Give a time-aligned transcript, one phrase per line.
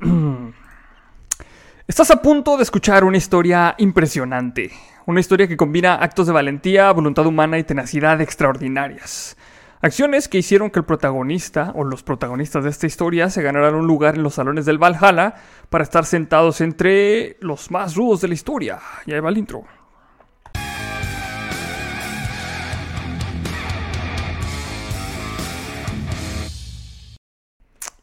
[1.86, 4.72] Estás a punto de escuchar una historia impresionante.
[5.06, 9.36] Una historia que combina actos de valentía, voluntad humana y tenacidad extraordinarias.
[9.80, 13.86] Acciones que hicieron que el protagonista o los protagonistas de esta historia se ganaran un
[13.86, 15.34] lugar en los salones del Valhalla
[15.70, 18.80] para estar sentados entre los más rudos de la historia.
[19.06, 19.64] Y ahí va el intro.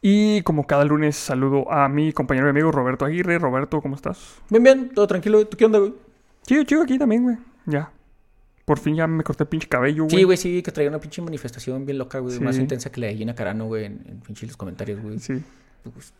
[0.06, 3.38] Y como cada lunes saludo a mi compañero y amigo Roberto Aguirre.
[3.38, 4.36] Roberto, ¿cómo estás?
[4.50, 5.46] Bien, bien, todo tranquilo.
[5.46, 5.94] ¿Tú qué onda, güey?
[6.42, 7.38] Chido, chido aquí también, güey.
[7.64, 7.90] Ya.
[8.66, 10.14] Por fin ya me corté el pinche cabello, güey.
[10.14, 12.36] Sí, güey, sí, que traía una pinche manifestación bien loca, güey.
[12.36, 12.44] Sí.
[12.44, 15.18] Más intensa que la de Gina Carano, güey, en, en pinche los comentarios, güey.
[15.20, 15.42] Sí.
[15.90, 16.12] Pues,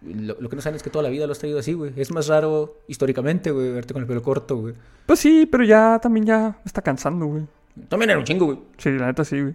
[0.00, 1.92] lo, lo que no saben es que toda la vida lo has traído así, güey.
[1.94, 4.72] Es más raro históricamente, güey, verte con el pelo corto, güey.
[5.04, 7.44] Pues sí, pero ya también ya me está cansando, güey.
[7.90, 8.60] También era un chingo, güey.
[8.78, 9.54] Sí, la neta sí, güey.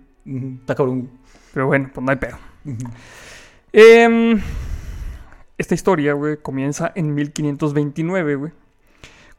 [0.59, 1.11] Está cabrón, güey.
[1.51, 2.37] Pero bueno, pues no hay pedo.
[3.73, 4.41] Em,
[5.57, 8.51] esta historia, güey, comienza en 1529, güey.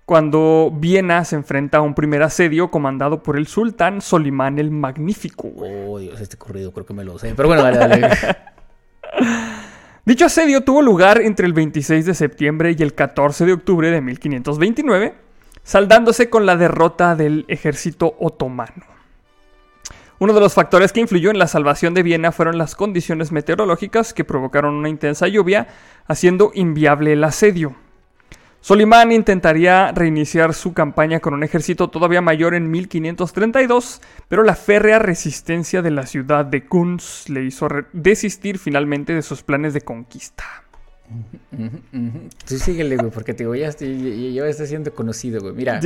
[0.05, 5.49] Cuando Viena se enfrenta a un primer asedio comandado por el sultán Solimán el Magnífico,
[5.49, 5.73] güey.
[5.87, 7.35] Oh, Dios, este corrido creo que me lo sé.
[7.37, 8.09] Pero bueno, dale, dale.
[10.05, 14.01] Dicho asedio tuvo lugar entre el 26 de septiembre y el 14 de octubre de
[14.01, 15.15] 1529,
[15.63, 18.85] saldándose con la derrota del ejército otomano.
[20.23, 24.15] Uno de los factores que influyó en la salvación de Viena fueron las condiciones meteorológicas
[24.15, 25.67] que provocaron una intensa lluvia,
[26.07, 27.75] haciendo inviable el asedio.
[28.61, 35.01] Solimán intentaría reiniciar su campaña con un ejército todavía mayor en 1532, pero la férrea
[35.01, 40.45] resistencia de la ciudad de Kunz le hizo desistir finalmente de sus planes de conquista.
[42.47, 45.55] Tú síguele, güey, porque te digo, ya, estoy, ya, ya está siendo conocido, güey.
[45.55, 45.81] Mira.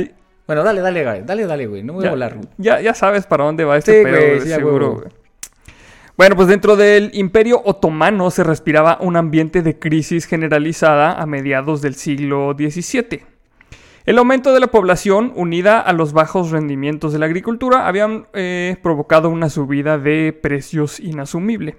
[0.47, 1.23] Bueno, dale, dale, güey.
[1.23, 1.83] Dale, dale, güey.
[1.83, 4.17] No me voy Ya, a volar, ya, ya sabes para dónde va este Sí, pedo,
[4.17, 4.93] güey, sí, seguro.
[4.95, 5.07] güey.
[6.17, 11.81] Bueno, pues dentro del Imperio Otomano se respiraba un ambiente de crisis generalizada a mediados
[11.83, 13.23] del siglo XVII.
[14.05, 18.77] El aumento de la población, unida a los bajos rendimientos de la agricultura, habían eh,
[18.81, 21.77] provocado una subida de precios inasumible.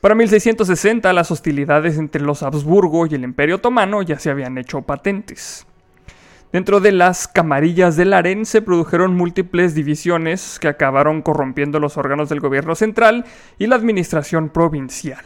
[0.00, 4.82] Para 1660, las hostilidades entre los Habsburgo y el Imperio Otomano ya se habían hecho
[4.82, 5.66] patentes.
[6.56, 12.30] Dentro de las camarillas del harén se produjeron múltiples divisiones que acabaron corrompiendo los órganos
[12.30, 13.26] del gobierno central
[13.58, 15.22] y la administración provincial.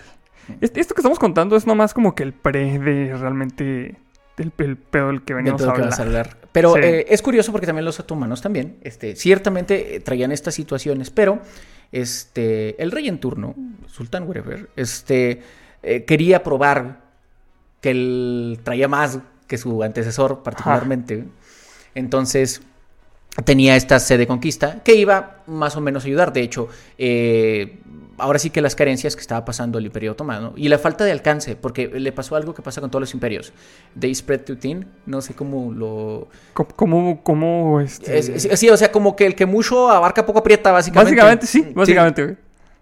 [0.60, 3.94] Este- Esto que estamos contando es nomás como que el pre de realmente
[4.36, 5.90] del el pedo del que Del veníamos pedo a que hablar.
[5.90, 6.36] vas a hablar.
[6.50, 6.80] Pero Sí.
[6.82, 11.38] eh, es curioso porque también los otomanos también, este, ciertamente eh, traían estas situaciones, pero
[11.92, 13.54] este, el rey en turno,
[13.86, 15.42] Sultán whatever, este,
[15.84, 17.02] eh, quería probar
[17.80, 21.24] que él traía más que su antecesor particularmente.
[21.96, 22.62] Entonces
[23.44, 26.32] tenía esta sede conquista que iba más o menos a ayudar.
[26.32, 26.68] De hecho,
[26.98, 27.80] eh,
[28.18, 31.10] ahora sí que las carencias que estaba pasando el imperio otomano y la falta de
[31.12, 33.52] alcance, porque le pasó algo que pasa con todos los imperios.
[33.98, 36.28] They spread too thin, no sé cómo lo...
[36.54, 38.18] ¿Cómo, cómo, este...
[38.18, 41.16] Es- es- sí, o sea, como que el que mucho abarca poco aprieta, básicamente.
[41.16, 42.36] básicamente sí, básicamente, güey.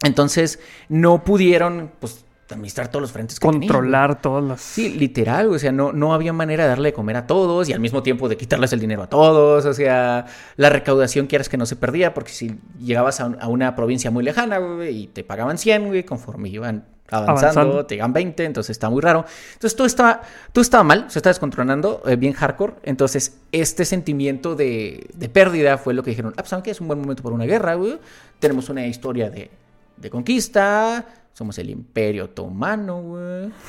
[0.05, 0.59] Entonces,
[0.89, 2.25] no pudieron, pues,
[2.55, 3.47] administrar todos los frentes que.
[3.47, 4.61] Controlar todas las...
[4.61, 7.73] Sí, literal, o sea, no, no había manera de darle de comer a todos y
[7.73, 10.27] al mismo tiempo de quitarles el dinero a todos, o sea,
[10.57, 14.11] la recaudación quieras que no se perdía, porque si llegabas a, un- a una provincia
[14.11, 17.87] muy lejana, güey, y te pagaban 100, güey, conforme iban avanzando, Avanzando.
[17.87, 19.25] te llegan 20, entonces está muy raro.
[19.55, 20.21] Entonces todo estaba,
[20.53, 25.79] todo estaba mal, se estaba descontrolando, eh, bien hardcore, entonces este sentimiento de, de pérdida
[25.79, 26.71] fue lo que dijeron, ah, pues ¿saben qué?
[26.71, 27.99] Es un buen momento para una guerra, güey,
[28.39, 29.51] tenemos una historia de,
[29.97, 31.07] de conquista,
[31.39, 33.51] somos el imperio otomano, güey.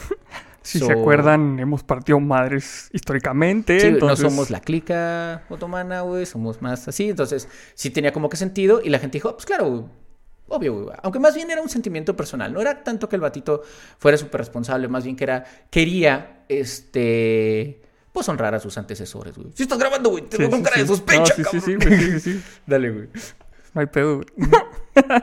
[0.61, 3.79] Si So- se acuerdan, hemos partido madres históricamente.
[3.79, 4.23] Sí, entonces...
[4.25, 7.09] no somos la clica otomana, güey, somos más así.
[7.09, 9.83] Entonces, sí tenía como que sentido y la gente dijo, "Ah, pues claro, güey,
[10.49, 10.97] obvio, güey.
[11.01, 13.63] Aunque más bien era un sentimiento personal, no era tanto que el batito
[13.99, 17.81] fuera súper responsable, más bien que era, quería, este,
[18.11, 19.47] pues honrar a sus antecesores, güey.
[19.55, 21.81] Si estás grabando, güey, te Sí, con cara de sospecha, No, sí, sí, cabrón.
[21.81, 22.43] sí, güey, sí, sí, sí.
[22.67, 23.07] Dale, güey.
[23.73, 24.15] No hay pedo.
[24.17, 24.27] güey.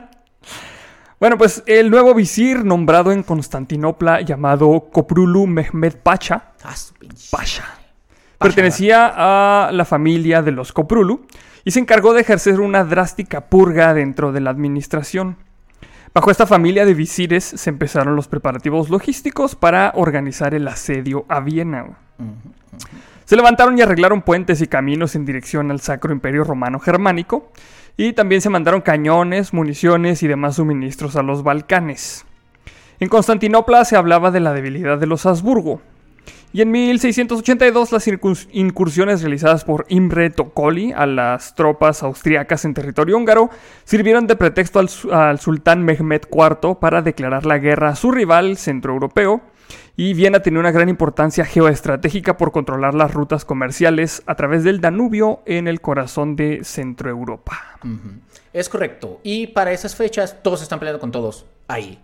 [1.18, 6.74] bueno, pues el nuevo visir nombrado en Constantinopla llamado Koprulu Mehmed Pacha, Ah,
[7.30, 7.64] Pasha,
[8.38, 11.26] pertenecía a la familia de los Koprulu
[11.64, 15.36] y se encargó de ejercer una drástica purga dentro de la administración.
[16.12, 21.40] Bajo esta familia de visires se empezaron los preparativos logísticos para organizar el asedio a
[21.40, 21.98] Viena.
[23.26, 27.52] Se levantaron y arreglaron puentes y caminos en dirección al Sacro Imperio Romano Germánico,
[27.96, 32.24] y también se mandaron cañones, municiones y demás suministros a los Balcanes.
[33.00, 35.80] En Constantinopla se hablaba de la debilidad de los Habsburgo,
[36.52, 42.72] y en 1682 las incurs- incursiones realizadas por Imre Tokoli a las tropas austriacas en
[42.72, 43.50] territorio húngaro
[43.84, 49.42] sirvieron de pretexto al sultán Mehmed IV para declarar la guerra a su rival centroeuropeo
[49.96, 54.80] y Viena tenía una gran importancia geoestratégica por controlar las rutas comerciales a través del
[54.80, 57.78] Danubio en el corazón de Centro Europa.
[58.52, 59.20] Es correcto.
[59.22, 61.98] Y para esas fechas todos están peleando con todos ahí.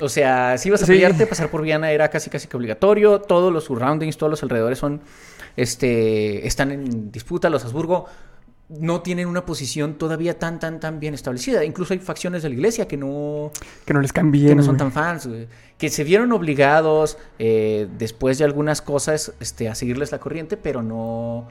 [0.00, 3.20] O sea, si ibas a pelearte, pasar por Viena era casi casi que obligatorio.
[3.20, 5.00] Todos los surroundings, todos los alrededores son,
[5.56, 7.50] este, están en disputa.
[7.50, 8.06] Los Habsburgo
[8.68, 11.64] no tienen una posición todavía tan, tan, tan bien establecida.
[11.64, 13.50] Incluso hay facciones de la iglesia que no...
[13.86, 14.48] Que no les cambien.
[14.48, 15.28] Que no son tan fans,
[15.78, 20.82] Que se vieron obligados eh, después de algunas cosas este, a seguirles la corriente, pero
[20.82, 21.48] no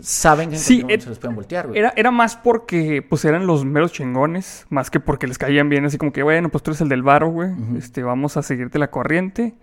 [0.00, 3.92] saben que sí, se los pueden voltear, Era, era más porque pues eran los meros
[3.92, 6.88] chingones, más que porque les caían bien, así como que, bueno, pues tú eres el
[6.88, 7.50] del varo, güey.
[7.76, 9.54] Este, vamos a seguirte la corriente.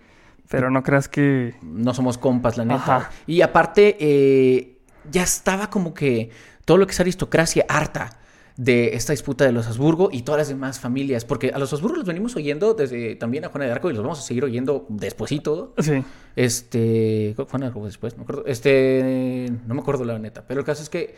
[0.50, 1.56] Pero no creas que.
[1.62, 3.10] No somos compas, la neta.
[3.26, 4.80] Y aparte, eh,
[5.10, 6.30] ya estaba como que
[6.66, 8.18] todo lo que es aristocracia harta
[8.58, 11.98] de esta disputa de los Habsburgo y todas las demás familias, porque a los Habsburgo
[11.98, 14.86] los venimos oyendo desde también a Juana de Arco y los vamos a seguir oyendo
[14.90, 15.74] despuésito.
[15.80, 16.04] Sí.
[16.36, 20.60] Este, Juana de Arco después, no me acuerdo, este, no me acuerdo la neta, pero
[20.60, 21.16] el caso es que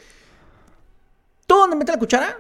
[1.48, 2.38] todo donde mete la cuchara,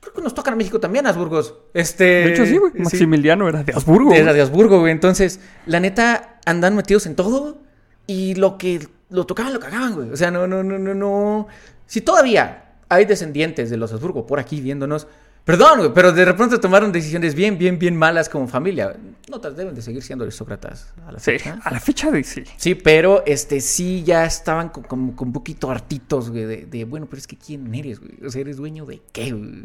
[0.00, 1.54] creo que nos tocan a México también, Habsburgos.
[1.74, 4.12] Este, de hecho sí, güey, Maximiliano era de Habsburgo.
[4.14, 4.92] Era de Habsburgo, güey.
[4.92, 7.58] Entonces, la neta andan metidos en todo
[8.06, 10.10] y lo que lo tocaban lo cagaban, güey.
[10.10, 11.46] O sea, no no no no no
[11.86, 15.06] si todavía hay descendientes de los Habsburgo por aquí viéndonos,
[15.44, 18.94] perdón, güey, pero de repente tomaron decisiones bien, bien, bien malas como familia.
[19.30, 21.58] Notas deben de seguir siendo aristócratas a la fecha.
[21.62, 22.44] a la fecha de sí.
[22.56, 27.18] Sí, pero este sí ya estaban como con, un poquito hartitos, güey, de, bueno, pero
[27.18, 28.12] es que ¿quién eres, güey?
[28.26, 29.64] O sea, ¿eres dueño de qué, güey?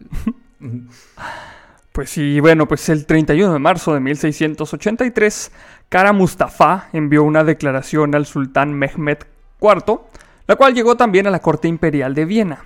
[1.97, 5.51] Pues sí, bueno, pues el 31 de marzo de 1683,
[5.89, 9.17] Kara Mustafa envió una declaración al sultán Mehmed
[9.59, 10.01] IV
[10.47, 12.59] la cual llegó también a la corte imperial de Viena.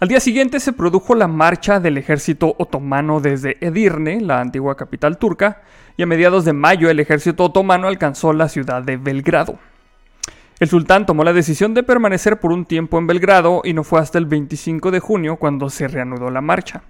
[0.00, 5.18] Al día siguiente se produjo la marcha del ejército otomano desde Edirne, la antigua capital
[5.18, 5.62] turca,
[5.96, 9.58] y a mediados de mayo el ejército otomano alcanzó la ciudad de Belgrado.
[10.60, 14.00] El sultán tomó la decisión de permanecer por un tiempo en Belgrado y no fue
[14.00, 16.82] hasta el 25 de junio cuando se reanudó la marcha.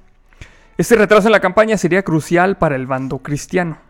[0.78, 3.88] Este retraso en la campaña sería crucial para el bando cristiano.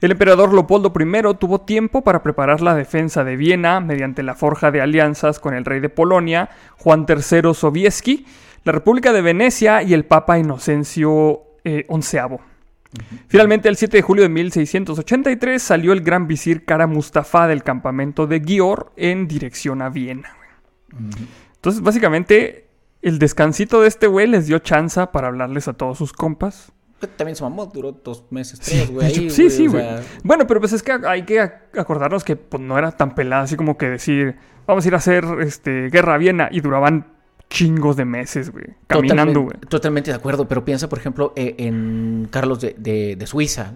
[0.00, 4.70] El emperador Leopoldo I tuvo tiempo para preparar la defensa de Viena mediante la forja
[4.70, 8.24] de alianzas con el rey de Polonia, Juan III Sobieski,
[8.62, 12.18] la República de Venecia y el Papa Inocencio XI.
[12.18, 12.38] Eh,
[13.26, 18.26] Finalmente, el 7 de julio de 1683 salió el gran visir Kara Mustafa del campamento
[18.26, 20.36] de Gior en dirección a Viena.
[21.56, 22.68] Entonces, básicamente,
[23.02, 26.72] el descansito de este güey les dio chance para hablarles a todos sus compas
[27.06, 29.30] también se mamó, duró dos meses, tres, güey.
[29.30, 29.86] Sí, sí, güey.
[30.24, 33.56] Bueno, pero pues es que hay que acordarnos que pues, no era tan pelada así
[33.56, 34.36] como que decir,
[34.66, 37.06] vamos a ir a hacer este, guerra a Viena y duraban
[37.50, 38.66] chingos de meses, güey.
[38.86, 39.56] Caminando, güey.
[39.68, 43.74] Totalmente, de acuerdo, pero piensa, por ejemplo, e, en Carlos de, de, Suiza,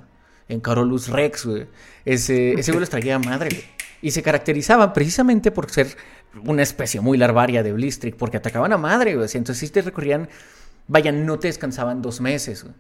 [0.49, 1.67] en Carolus Rex, güey.
[2.05, 3.65] Ese, ese güey les traía madre, güey.
[4.03, 5.97] Y se caracterizaban precisamente por ser
[6.45, 9.29] una especie muy larvaria de Blistric, porque atacaban a madre, güey.
[9.33, 10.29] Entonces sí te recorrían,
[10.89, 12.75] vaya, no te descansaban dos meses, güey.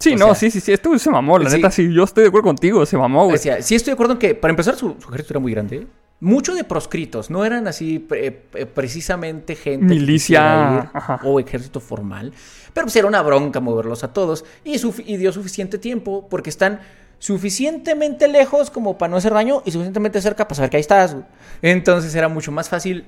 [0.00, 2.46] Sí, no, sí, sí, sí, esto se mamó, la neta, sí, yo estoy de acuerdo
[2.46, 3.38] contigo, se mamó, güey.
[3.38, 5.86] sí estoy de acuerdo en que, para empezar, su, ejército era muy grande.
[6.20, 8.30] Mucho de proscritos, no eran así eh,
[8.74, 9.86] precisamente gente...
[9.86, 10.90] Milicia.
[11.24, 12.32] o ejército formal.
[12.72, 16.80] Pero pues era una bronca moverlos a todos y, y dio suficiente tiempo porque están
[17.18, 21.16] suficientemente lejos como para no hacer daño y suficientemente cerca para saber que ahí estás.
[21.62, 23.04] Entonces era mucho más fácil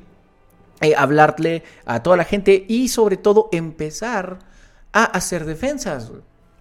[0.80, 4.38] eh, hablarle a toda la gente y sobre todo empezar
[4.92, 6.10] a hacer defensas.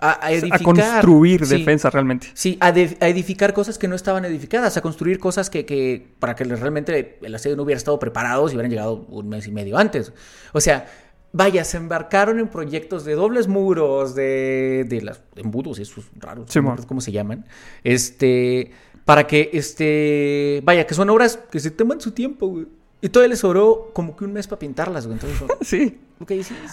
[0.01, 0.61] A, edificar.
[0.61, 2.27] A construir defensa realmente.
[2.33, 6.45] Sí, a, edificar cosas que no estaban edificadas, a construir cosas que, que para que
[6.45, 10.13] realmente el asedio no hubiera estado preparado si hubieran llegado un mes y medio antes.
[10.53, 10.87] O sea,
[11.31, 16.75] vaya, se embarcaron en proyectos de dobles muros, de, de las embudos, esos raros, no
[16.87, 17.45] cómo se llaman,
[17.83, 18.71] este,
[19.05, 22.67] para que, este, vaya, que son obras que se toman su tiempo, güey.
[23.01, 25.19] Y todavía les sobró como que un mes para pintarlas, güey.
[25.21, 25.99] Entonces, sí.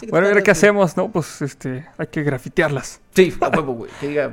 [0.08, 1.10] bueno, a ver qué hacemos, ¿no?
[1.10, 3.00] Pues este, hay que grafitearlas.
[3.14, 3.90] Sí, a huevo, güey.
[4.00, 4.32] Que diga,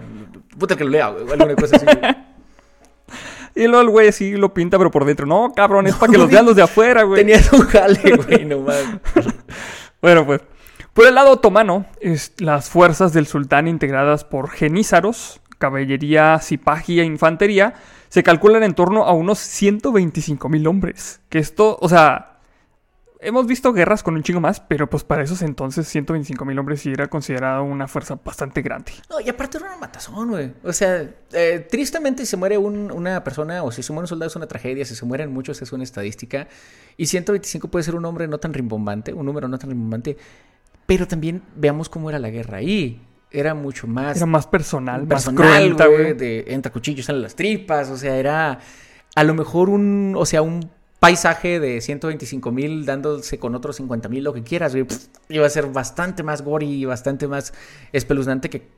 [0.57, 1.31] puta que lo lea, güey.
[1.31, 1.85] Alguna cosa así,
[3.55, 5.27] Y luego el güey sí lo pinta, pero por dentro.
[5.27, 7.21] No, cabrón, es para que los vean los de afuera, güey.
[7.21, 8.83] Tenías un jale, güey, nomás.
[10.01, 10.41] bueno, pues.
[10.93, 17.05] Por el lado otomano, es, las fuerzas del sultán integradas por genízaros, caballería, cipagia e
[17.05, 17.73] infantería,
[18.13, 21.19] se calculan en torno a unos 125 mil hombres.
[21.29, 22.37] Que esto, o sea,
[23.19, 26.81] hemos visto guerras con un chingo más, pero pues para esos entonces 125 mil hombres
[26.81, 28.91] sí era considerado una fuerza bastante grande.
[29.09, 30.53] No, y aparte era una matazón, güey.
[30.63, 34.27] O sea, eh, tristemente si se muere una persona o si se muere un soldado
[34.27, 36.47] es una tragedia, si se mueren muchos es una estadística.
[36.97, 40.17] Y 125 puede ser un hombre no tan rimbombante, un número no tan rimbombante.
[40.85, 43.01] Pero también veamos cómo era la guerra ahí
[43.33, 44.15] era mucho más.
[44.15, 46.13] Era más personal, personal, más cruenta, güey.
[46.13, 48.59] De entra cuchillos, salen las tripas, o sea, era.
[49.15, 54.07] a lo mejor un, o sea, un paisaje de 125 mil dándose con otros 50
[54.07, 54.87] mil, lo que quieras, güey,
[55.27, 57.53] iba a ser bastante más gory y bastante más
[57.91, 58.69] espeluznante que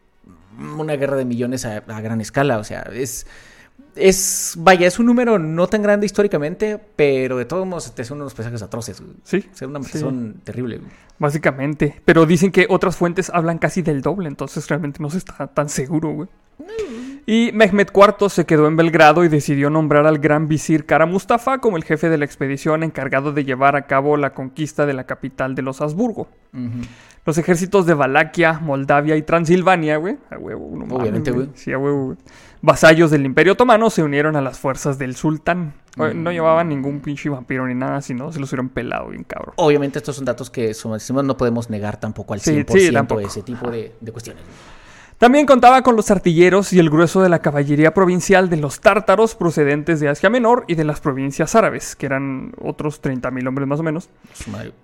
[0.78, 2.58] una guerra de millones a, a gran escala.
[2.58, 3.28] O sea, es,
[3.96, 8.22] es, vaya, es un número no tan grande históricamente, pero de todos modos te son
[8.22, 9.02] unos paisajes atroces.
[9.02, 9.14] güey.
[9.24, 9.46] Sí.
[9.52, 9.92] O sea, una Sí.
[9.94, 10.78] persona terrible.
[10.78, 10.90] güey.
[11.18, 12.02] Básicamente.
[12.06, 15.70] Pero dicen que otras fuentes hablan casi del doble, entonces realmente no se está tan
[15.70, 16.28] seguro, güey.
[17.26, 21.58] Y Mehmed IV se quedó en Belgrado y decidió nombrar al gran visir Kara Mustafa
[21.58, 25.06] como el jefe de la expedición encargado de llevar a cabo la conquista de la
[25.06, 26.28] capital de los Habsburgo.
[27.26, 31.50] Los ejércitos de Valaquia, Moldavia y Transilvania, güey, a huevo, no Obviamente, güey.
[31.56, 32.18] Sí, a huevo, güey.
[32.66, 35.74] Vasallos del Imperio Otomano se unieron a las fuerzas del sultán.
[35.98, 36.24] Mm.
[36.24, 39.54] No llevaban ningún pinche vampiro ni nada, sino se los hubieran pelado bien cabrón.
[39.58, 40.74] Obviamente estos son datos que
[41.24, 43.22] no podemos negar tampoco al Sí, 100% sí, tampoco.
[43.22, 44.44] ese tipo de, de cuestiones.
[45.26, 49.34] También contaba con los artilleros y el grueso de la caballería provincial de los tártaros
[49.34, 53.80] procedentes de Asia Menor y de las provincias árabes, que eran otros 30.000 hombres más
[53.80, 54.08] o menos.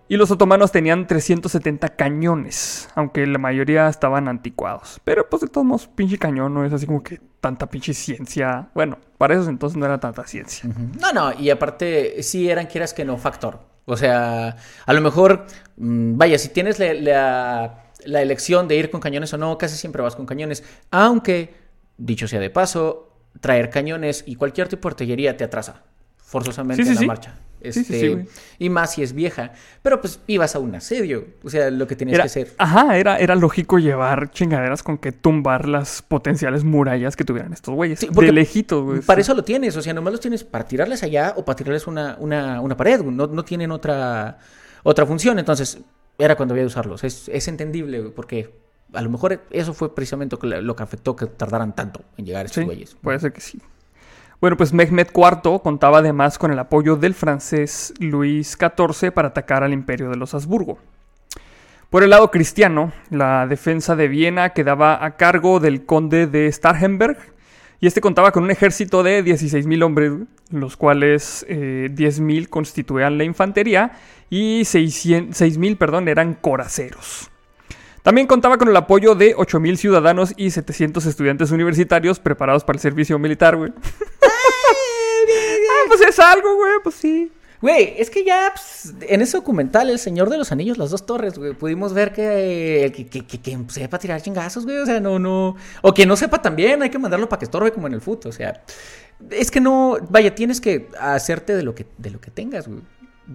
[0.07, 5.00] Y los otomanos tenían 370 cañones, aunque la mayoría estaban anticuados.
[5.03, 8.69] Pero pues de todos modos, pinche cañón no es así como que tanta pinche ciencia.
[8.74, 10.67] Bueno, para esos entonces no era tanta ciencia.
[11.00, 13.60] No, no, y aparte, sí eran, quieras que no, factor.
[13.86, 14.55] O sea,
[14.88, 15.45] a lo mejor,
[15.77, 19.75] mm, vaya, si tienes la, la- la elección de ir con cañones o no, casi
[19.77, 20.63] siempre vas con cañones.
[20.91, 21.53] Aunque,
[21.98, 25.84] dicho sea de paso, traer cañones y cualquier tipo de artillería te atrasa
[26.17, 27.08] forzosamente Sí, sí, en la sí.
[27.08, 27.36] marcha.
[27.63, 28.25] Sí, sí, Este,
[28.58, 29.51] y más si es vieja.
[29.84, 31.27] Pero pues ibas a un asedio.
[31.43, 32.53] O sea, lo que tenías Era, que hacer.
[32.58, 37.75] ajá, era, era lógico llevar chingaderas con que tumbar las potenciales murallas que tuvieran estos
[37.75, 38.00] güeyes.
[38.00, 39.01] De lejitos, güey.
[39.01, 41.86] Para eso lo tienes, o sea, nomás los tienes para tirarles allá o para tirarles
[41.86, 44.39] una, una, una pared, no, no tienen otra,
[44.84, 45.79] otra función, entonces
[46.24, 47.04] era cuando había de usarlos.
[47.04, 48.54] Es, es entendible, porque
[48.94, 52.62] a lo mejor eso fue precisamente lo que, afectó que tardaran tanto en llegar estos
[52.62, 52.96] Sí, güeyes.
[53.01, 53.60] puede ser que sí.
[54.40, 59.63] Bueno, pues Mehmed IV contaba además con el apoyo del francés Luis XIV para atacar
[59.63, 60.80] al imperio de los Habsburgo.
[61.92, 67.18] Por el lado cristiano, la defensa de Viena quedaba a cargo del conde de Starhemberg
[67.82, 70.12] y este contaba con un ejército de 16.000 hombres,
[70.51, 73.92] los cuales eh, 10.000 constituían la infantería
[74.31, 77.29] y 600 6.000 perdón, eran coraceros.
[78.01, 82.81] También contaba con el apoyo de 8.000 ciudadanos y 700 estudiantes universitarios preparados para el
[82.81, 83.71] servicio militar, güey.
[83.77, 87.31] ah, pues es algo, güey, pues sí.
[87.61, 91.05] Güey, es que ya pues, en ese documental, El Señor de los Anillos, las dos
[91.05, 95.00] torres, güey, pudimos ver que, que, que, que- que sepa tirar chingazos, güey, o sea,
[95.00, 97.93] no, no, o que no sepa también, hay que mandarlo para que estorbe como en
[97.93, 98.63] el fútbol, o sea,
[99.29, 102.79] es que no, vaya, tienes que hacerte de lo que, de lo que tengas, güey,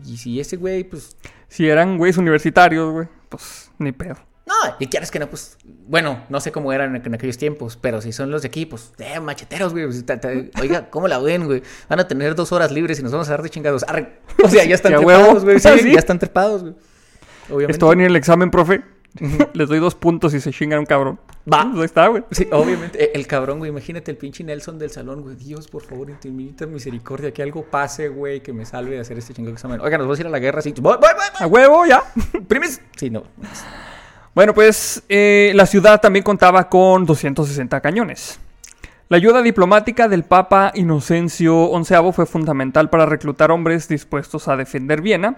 [0.05, 1.17] y si ese güey, pues,
[1.49, 4.17] Si eran güeyes universitarios, güey, pues ni pedo.
[4.47, 5.57] no, y quieres que no, pues,
[5.89, 8.93] bueno, no sé cómo eran en, aquellos tiempos, pero si son los de aquí, pues,
[8.99, 11.63] eh, macheteros, güey, pues, ta- ta- oiga, ¿cómo la ven, güey?
[11.89, 14.21] Van a tener dos horas libres y nos vamos a dar de chingados, arre.
[14.43, 15.93] o sea, ya están trepados, güey, sí, Sí.
[15.93, 16.75] ya están trepados, güey.
[17.49, 17.73] Obviamente.
[17.73, 18.83] Esto va a venir en el examen, profe.
[19.55, 21.19] Les doy dos puntos y se chingan un cabrón.
[21.53, 21.63] Va.
[21.65, 22.25] Pues ahí está, güey.
[22.31, 23.03] Sí, obviamente.
[23.03, 23.71] Eh, El cabrón, güey.
[23.71, 25.37] Imagínate el pinche Nelson del salón, güey.
[25.37, 27.33] Dios, por favor, infinita misericordia.
[27.33, 28.43] Que algo pase, güey.
[28.43, 29.81] Que me salve de hacer este chingado examen.
[29.81, 30.63] Oiga, nos vamos a ir a la guerra.
[30.63, 30.73] Sí.
[30.81, 32.03] Voy, voy, voy, A huevo, ya.
[32.33, 32.43] voy.
[32.43, 32.81] Primis.
[32.97, 33.25] Sí, no.
[34.35, 38.39] Bueno, pues eh, la ciudad también contaba con 260 cañones.
[39.09, 45.01] La ayuda diplomática del Papa Inocencio XI fue fundamental para reclutar hombres dispuestos a defender
[45.01, 45.37] Viena,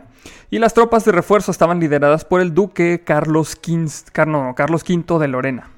[0.50, 5.68] y las tropas de refuerzo estaban lideradas por el duque Carlos, V de Lorena,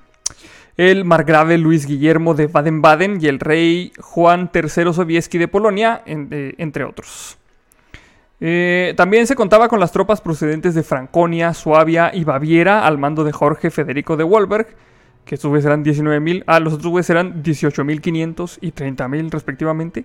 [0.76, 6.54] el margrave Luis Guillermo de Baden-Baden y el rey Juan III Sobieski de Polonia, eh,
[6.58, 7.38] entre otros.
[8.40, 13.24] Eh, también se contaba con las tropas procedentes de Franconia, Suabia y Baviera al mando
[13.24, 14.68] de Jorge Federico de Wolberg,
[15.24, 20.04] que estos güeyes eran 19.000, ah, los otros güeyes eran 18.500 y 30.000 respectivamente.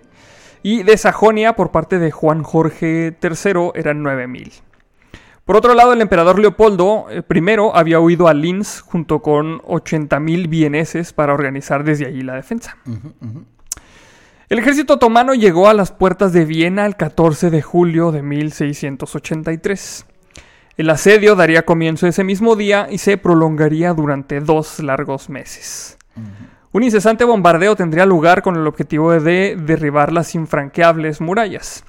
[0.62, 4.62] Y de Sajonia por parte de Juan Jorge III eran 9.000.
[5.44, 10.48] Por otro lado, el emperador Leopoldo eh, I había huido a Linz junto con 80.000
[10.48, 12.76] vieneses para organizar desde allí la defensa.
[14.48, 20.06] El ejército otomano llegó a las puertas de Viena el 14 de julio de 1683.
[20.76, 25.96] El asedio daría comienzo ese mismo día y se prolongaría durante dos largos meses.
[26.70, 31.82] Un incesante bombardeo tendría lugar con el objetivo de derribar las infranqueables murallas.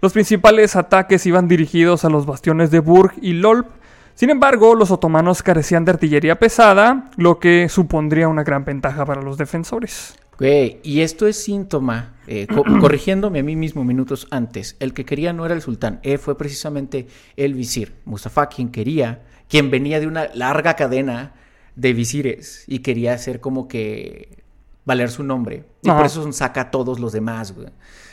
[0.00, 3.66] Los principales ataques iban dirigidos a los bastiones de Burg y Lolb.
[4.14, 9.20] Sin embargo, los otomanos carecían de artillería pesada, lo que supondría una gran ventaja para
[9.20, 10.16] los defensores.
[10.38, 15.04] Güey, y esto es síntoma, eh, co- corrigiéndome a mí mismo minutos antes, el que
[15.04, 20.00] quería no era el sultán, eh, fue precisamente el visir, Mustafa, quien quería, quien venía
[20.00, 21.34] de una larga cadena
[21.76, 24.42] de visires y quería hacer como que
[24.84, 25.64] valer su nombre.
[25.82, 25.98] Y Ajá.
[25.98, 27.68] por eso saca a todos los demás, güey.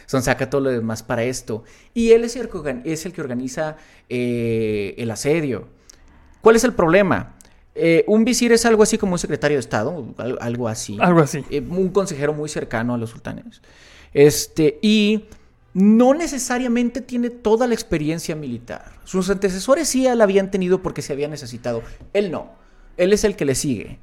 [0.06, 1.64] Son saca todo lo demás para esto.
[1.94, 3.78] Y él es el que, organ- es el que organiza
[4.10, 5.68] eh, el asedio.
[6.42, 7.36] ¿Cuál es el problema?
[7.74, 10.98] Eh, un visir es algo así como un secretario de Estado, al- algo así.
[11.00, 11.44] Algo así.
[11.50, 13.62] Eh, un consejero muy cercano a los sultanes.
[14.14, 15.26] Este, y
[15.74, 18.92] no necesariamente tiene toda la experiencia militar.
[19.06, 21.82] Sus antecesores sí la habían tenido porque se había necesitado.
[22.14, 22.52] Él no.
[22.98, 24.00] Él es el que le sigue.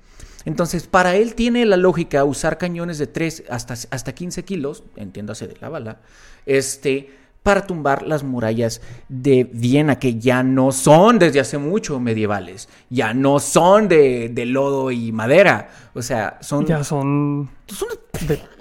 [0.46, 5.46] Entonces, para él tiene la lógica usar cañones de 3 hasta, hasta 15 kilos, entiéndase
[5.46, 6.00] de la bala,
[6.46, 7.10] este,
[7.42, 13.14] para tumbar las murallas de Viena, que ya no son desde hace mucho medievales, ya
[13.14, 17.48] no son de, de lodo y madera, o sea, son, Ya son.
[17.66, 17.88] son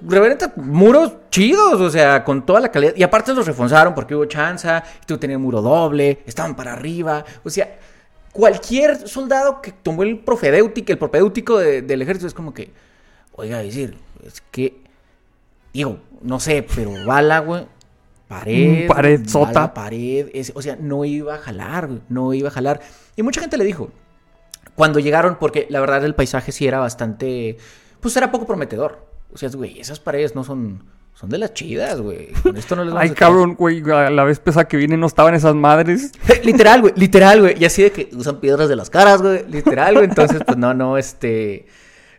[0.08, 4.26] reverentes muros chidos, o sea, con toda la calidad, y aparte los reforzaron porque hubo
[4.26, 7.78] chanza, tú tenías muro doble, estaban para arriba, o sea,
[8.32, 12.72] cualquier soldado que tomó el profedéutico, el propedéutico de- del ejército es como que,
[13.34, 14.82] oiga, decir, es que,
[15.74, 17.66] digo, no sé, pero bala, güey,
[18.28, 19.74] pared, pared, sota.
[19.74, 22.82] pared, es- o sea, no iba a jalar, no iba a jalar.
[23.16, 23.92] Y mucha gente le dijo,
[24.76, 27.58] cuando llegaron, porque la verdad el paisaje sí era bastante,
[28.00, 29.08] pues era poco prometedor.
[29.34, 32.32] O sea, güey, esas paredes no son, son de las chidas, güey.
[32.44, 33.82] Con esto no les Ay, cabrón, güey.
[33.92, 36.12] A la vez pesada que viene no estaban esas madres.
[36.44, 37.56] literal, güey, literal, güey.
[37.62, 39.46] Y así de que usan piedras de las caras, güey.
[39.50, 40.06] Literal, güey.
[40.06, 41.66] Entonces, pues no, no, este.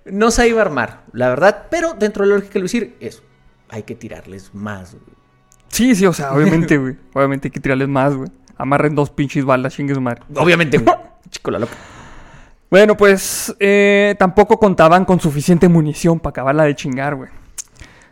[0.05, 1.67] No se iba a armar, la verdad.
[1.71, 3.23] Pero dentro de la lógica de decir, eso.
[3.71, 5.18] Hay que tirarles más, güey.
[5.69, 6.97] Sí, sí, o sea, obviamente, güey.
[7.15, 8.31] Obviamente hay que tirarles más, güey.
[8.57, 10.23] Amarren dos pinches balas, chingues madre.
[10.35, 10.97] Obviamente, güey.
[11.31, 11.75] Chico, la loca.
[12.71, 17.31] Bueno, pues eh, tampoco contaban con suficiente munición para acabarla de chingar, güey.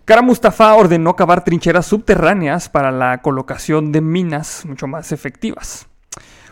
[0.06, 5.88] Kara Mustafa ordenó cavar trincheras subterráneas para la colocación de minas mucho más efectivas.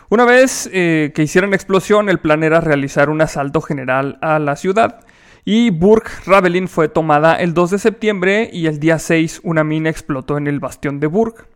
[0.09, 4.55] Una vez eh, que hicieran explosión, el plan era realizar un asalto general a la
[4.57, 5.04] ciudad.
[5.47, 9.91] Y Burg Ravelin fue tomada el 2 de septiembre y el día 6 una mina
[9.91, 11.47] explotó en el bastión de Burg.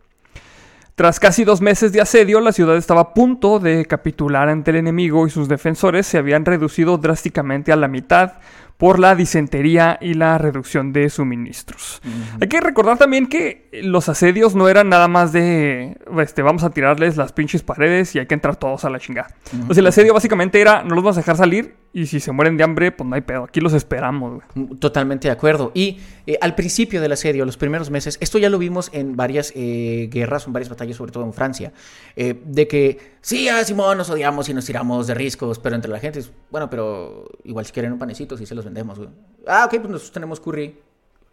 [0.94, 4.76] Tras casi dos meses de asedio, la ciudad estaba a punto de capitular ante el
[4.76, 8.34] enemigo y sus defensores se habían reducido drásticamente a la mitad
[8.76, 12.00] por la disentería y la reducción de suministros.
[12.40, 16.70] Hay que recordar también que los asedios no eran nada más de, este, vamos a
[16.70, 19.34] tirarles las pinches paredes y hay que entrar todos a la chingada.
[19.68, 22.30] O sea, el asedio básicamente era, no los vamos a dejar salir y si se
[22.30, 24.68] mueren de hambre, pues no hay pedo, aquí los esperamos, güey.
[24.78, 25.72] Totalmente de acuerdo.
[25.74, 29.52] Y eh, al principio del asedio, los primeros meses, esto ya lo vimos en varias
[29.56, 31.72] eh, guerras, en varias batallas, sobre todo en Francia,
[32.14, 35.90] eh, de que sí, a Simón nos odiamos y nos tiramos de riscos, pero entre
[35.90, 39.10] la gente es, bueno, pero igual si quieren un panecito, sí se los vendemos, güey.
[39.46, 40.76] Ah, ok, pues nosotros tenemos curry.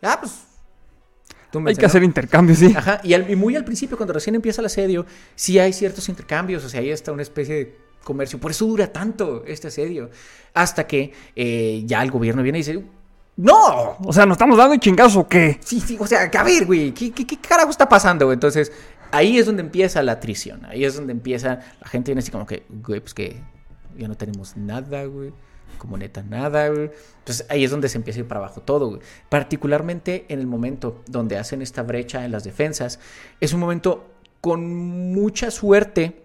[0.01, 0.43] Ah, pues...
[1.65, 2.73] Hay que hacer intercambios, sí.
[2.75, 6.09] Ajá, y, al- y muy al principio, cuando recién empieza el asedio, sí hay ciertos
[6.09, 8.39] intercambios, o sea, ahí está una especie de comercio.
[8.39, 10.09] Por eso dura tanto este asedio.
[10.53, 12.83] Hasta que eh, ya el gobierno viene y dice,
[13.37, 13.97] ¡No!
[14.03, 15.59] O sea, ¿nos estamos dando chingazos o qué?
[15.63, 18.33] Sí, sí, o sea, a ver, güey, ¿qué, qué, qué carajo está pasando?
[18.33, 18.71] Entonces,
[19.11, 22.47] ahí es donde empieza la atrición, ahí es donde empieza, la gente viene así como
[22.47, 23.39] que, güey, pues que
[23.95, 25.33] ya no tenemos nada, güey,
[25.77, 26.89] como neta nada, güey.
[27.19, 29.01] Entonces, ahí es donde se empieza a ir para abajo todo, güey.
[29.29, 32.99] Particularmente en el momento donde hacen esta brecha en las defensas,
[33.39, 34.07] es un momento
[34.41, 34.65] con
[35.13, 36.23] mucha suerte,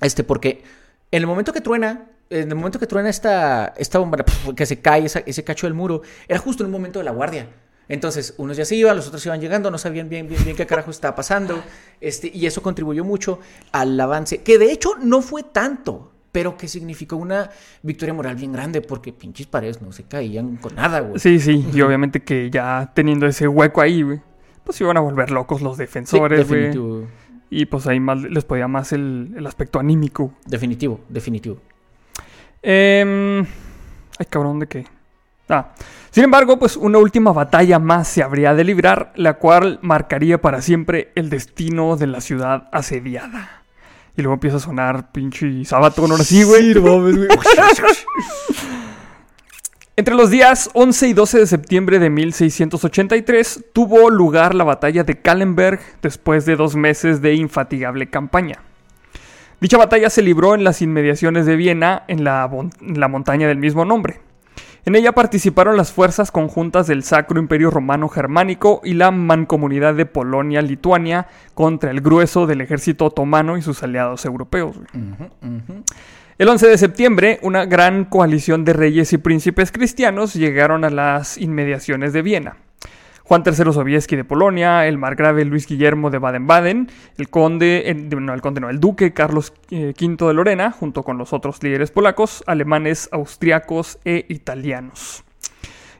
[0.00, 0.62] este, porque
[1.10, 4.80] en el momento que truena, en el momento que truena esta, esta bomba, que se
[4.80, 7.48] cae esa- ese cacho del muro, era justo en un momento de la guardia.
[7.90, 10.66] Entonces, unos ya se iban, los otros iban llegando, no sabían bien, bien, bien qué
[10.66, 11.62] carajo estaba pasando.
[12.00, 13.40] Este, y eso contribuyó mucho
[13.72, 17.50] al avance, que de hecho no fue tanto, pero que significó una
[17.82, 21.18] victoria moral bien grande, porque pinches paredes no se caían con nada, güey.
[21.18, 24.20] Sí, sí, y obviamente que ya teniendo ese hueco ahí, güey,
[24.62, 26.70] pues iban a volver locos los Sí, defensores, güey.
[27.50, 30.32] Y pues ahí más les podía más el, el aspecto anímico.
[30.46, 31.58] definitivo, definitivo.
[32.62, 33.40] Em,
[34.18, 34.86] ay, cabrón, ¿de qué?
[35.48, 35.72] Ah.
[36.10, 40.60] Sin embargo, pues una última batalla más se habría de librar, la cual marcaría para
[40.62, 43.62] siempre el destino de la ciudad asediada.
[44.16, 46.74] Y luego empieza a sonar pinche sabatón ahora sí, güey.
[49.98, 55.20] Entre los días 11 y 12 de septiembre de 1683 tuvo lugar la batalla de
[55.20, 58.62] Kallenberg después de dos meses de infatigable campaña.
[59.60, 62.48] Dicha batalla se libró en las inmediaciones de Viena, en la,
[63.08, 64.20] montaña del mismo nombre.
[64.84, 70.06] En ella participaron las fuerzas conjuntas del Sacro Imperio Romano Germánico y la Mancomunidad de
[70.06, 74.76] Polonia-Lituania contra el grueso del ejército otomano y sus aliados europeos.
[76.38, 81.36] El 11 de septiembre, una gran coalición de reyes y príncipes cristianos llegaron a las
[81.36, 82.58] inmediaciones de Viena.
[83.24, 88.32] Juan III Sobieski de Polonia, el margrave Luis Guillermo de Baden-Baden, el conde, eh, no,
[88.34, 91.90] el conde no, el duque Carlos eh, V de Lorena, junto con los otros líderes
[91.90, 95.24] polacos, alemanes, austriacos e italianos.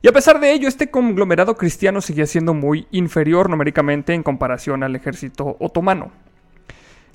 [0.02, 4.84] Y a pesar de ello, este conglomerado cristiano seguía siendo muy inferior numéricamente en comparación
[4.84, 6.12] al ejército otomano.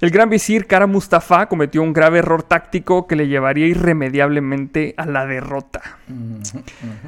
[0.02, 5.06] El gran visir Kara Mustafa cometió un grave error táctico que le llevaría irremediablemente a
[5.06, 5.82] la derrota.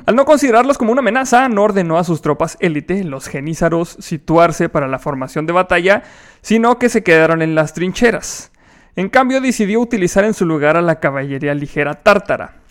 [0.05, 4.69] Al no considerarlos como una amenaza, no ordenó a sus tropas élite, los genízaros, situarse
[4.69, 6.03] para la formación de batalla,
[6.41, 8.51] sino que se quedaron en las trincheras.
[8.95, 12.61] En cambio, decidió utilizar en su lugar a la caballería ligera tártara.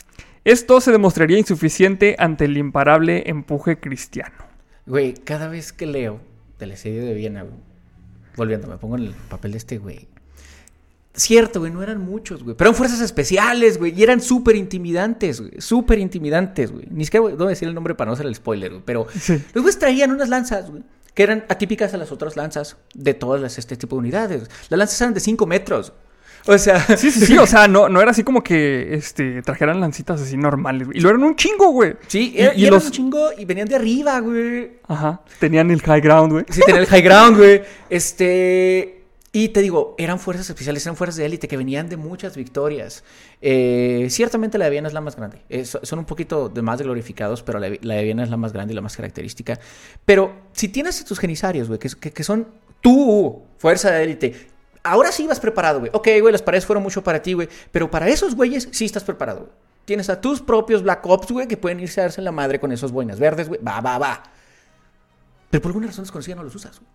[0.44, 4.36] Esto se demostraría insuficiente ante el imparable empuje cristiano.
[4.86, 6.20] Güey, cada vez que leo
[6.58, 7.56] del asedio de Viena, güey,
[8.36, 10.08] volviendo, me pongo en el papel de este güey.
[11.16, 12.56] Cierto, güey, no eran muchos, güey.
[12.56, 13.92] Pero eran fuerzas especiales, güey.
[13.96, 15.52] Y eran súper intimidantes, güey.
[15.60, 16.86] Súper intimidantes, güey.
[16.90, 18.82] Ni siquiera voy a decir el nombre para no hacer el spoiler, güey.
[18.84, 19.34] Pero Sí.
[19.54, 20.82] los güeyes traían unas lanzas, güey.
[21.14, 24.50] Que eran atípicas a las otras lanzas de todas las, este tipo de unidades.
[24.68, 25.92] Las lanzas eran de 5 metros.
[26.54, 29.80] O sea, Sí, sí, sí, o sea, no, no era así como que este, trajeran
[29.80, 30.98] lancitas así normales, güey.
[30.98, 31.94] Y lo eran un chingo, güey.
[32.06, 34.72] sí, Y- era- y y eran los- un chingo y venían de arriba, güey.
[34.86, 36.44] Ajá, tenían el high ground, güey.
[36.50, 37.62] Sí, tener el high ground, güey.
[37.90, 39.00] Este.
[39.36, 43.02] Y te digo, eran fuerzas especiales, eran fuerzas de élite que venían de muchas victorias.
[43.42, 45.38] Eh, ciertamente la de Viena es la más grande.
[45.48, 48.30] Eh, so- son un poquito de más glorificados, pero la, de- la de Viena es
[48.30, 49.58] la más grande y la más característica.
[50.04, 52.46] Pero si tienes a tus genisarios, güey, que, que- que son
[52.80, 54.34] tu fuerza de élite,
[54.84, 55.90] ahora sí vas preparado, güey.
[55.92, 57.48] Ok, güey, las paredes fueron mucho para ti, güey.
[57.72, 59.50] Pero para esos güeyes sí estás preparado, güey.
[59.84, 62.60] Tienes a tus propios Black Ops, güey, que pueden irse a darse en la madre
[62.60, 63.60] con esos boinas verdes, güey.
[63.60, 64.22] Va, va, va.
[65.50, 66.90] Pero por alguna razón desconocida no los usas, güey.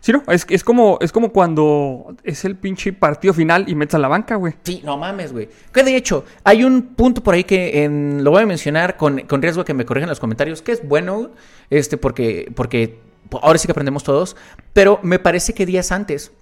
[0.00, 3.94] Sí, no, es, es, como, es como cuando es el pinche partido final y metes
[3.94, 4.54] a la banca, güey.
[4.64, 5.48] Sí, no mames, güey.
[5.72, 9.20] Que de hecho, hay un punto por ahí que en- lo voy a mencionar con,
[9.20, 11.30] con riesgo de que me corrijan en los comentarios, que es bueno,
[11.70, 12.98] este, porque, porque
[13.42, 14.34] ahora sí que aprendemos todos,
[14.72, 16.32] pero me parece que días antes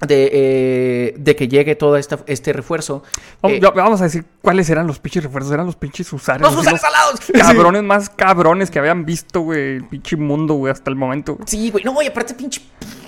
[0.00, 3.02] de, eh, de que llegue todo esta, este refuerzo.
[3.40, 5.52] Vamos, eh, vamos a decir cuáles eran los pinches refuerzos.
[5.52, 6.42] Eran los pinches usares.
[6.42, 7.20] ¡Los usares alados!
[7.32, 11.38] Cabrones más cabrones que habían visto, güey, el pinche mundo, güey, hasta el momento.
[11.46, 11.84] Sí, güey.
[11.84, 12.60] No, y aparte pinche,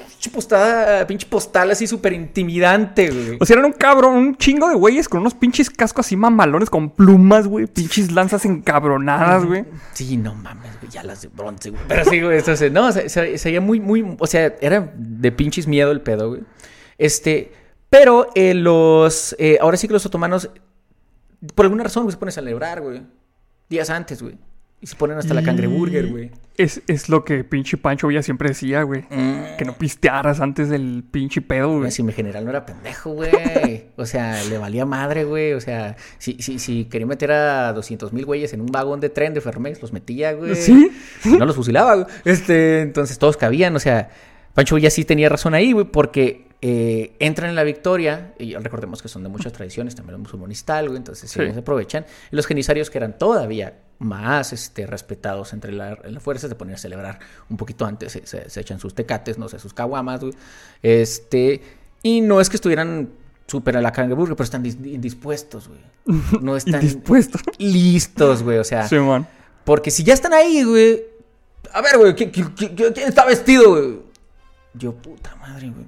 [0.08, 3.38] pinche postada, pinche postal así súper intimidante, güey.
[3.40, 6.70] O sea, eran un cabrón, un chingo de güeyes con unos pinches cascos así mamalones
[6.70, 7.66] con plumas, güey.
[7.66, 9.64] Pinches lanzas encabronadas, güey.
[9.92, 11.82] Sí, no mames, güey, ya las de bronce, güey.
[11.88, 15.32] Pero sí, güey, entonces, no, se, se, se veía muy, muy, o sea, era de
[15.32, 16.42] pinches miedo el pedo, güey.
[16.98, 17.52] Este,
[17.90, 20.50] pero eh, los, eh, ahora sí que los otomanos,
[21.54, 23.02] por alguna razón, güey, se ponen a celebrar, güey.
[23.68, 24.36] Días antes, güey.
[24.80, 26.30] Y se ponen hasta la cangreburger, güey.
[26.58, 29.06] Es, es lo que pinche Pancho Villa siempre decía, güey.
[29.56, 31.90] Que no pistearas antes del pinche pedo, güey.
[31.90, 33.86] Si mi general no era pendejo, güey.
[33.96, 35.54] O sea, le valía madre, güey.
[35.54, 39.08] O sea, si, si, si quería meter a 200 mil güeyes en un vagón de
[39.08, 40.54] tren de Fermex, los metía, güey.
[40.54, 40.90] ¿Sí?
[41.24, 42.06] No los fusilaba, güey.
[42.26, 43.74] Este, entonces todos cabían.
[43.76, 44.10] O sea,
[44.52, 48.34] Pancho Villa sí tenía razón ahí, güey, porque eh, entran en la victoria.
[48.38, 50.96] Y recordemos que son de muchas tradiciones, también los musulmanes güey.
[50.96, 52.06] Entonces sí, se aprovechan.
[52.32, 56.54] Y los genisarios que eran todavía más este, respetados entre la, en la fuerza se
[56.54, 58.12] ponían a celebrar un poquito antes.
[58.12, 60.32] Se, se- se echan sus tecates, no sé, sus caguamas, güey.
[60.82, 61.62] Este,
[62.02, 63.08] y no es que estuvieran
[63.46, 65.80] súper a la cangreburger, pero están dis- indispuestos, güey.
[66.42, 67.38] No están Indispuesto.
[67.58, 68.58] listos, güey.
[68.58, 69.26] O sea, Sí, man.
[69.64, 71.02] porque si ya están ahí, güey.
[71.72, 73.98] A ver, güey, ¿quién, quién- quién- quién está vestido, güey?
[74.74, 75.84] Yo, puta madre, güey.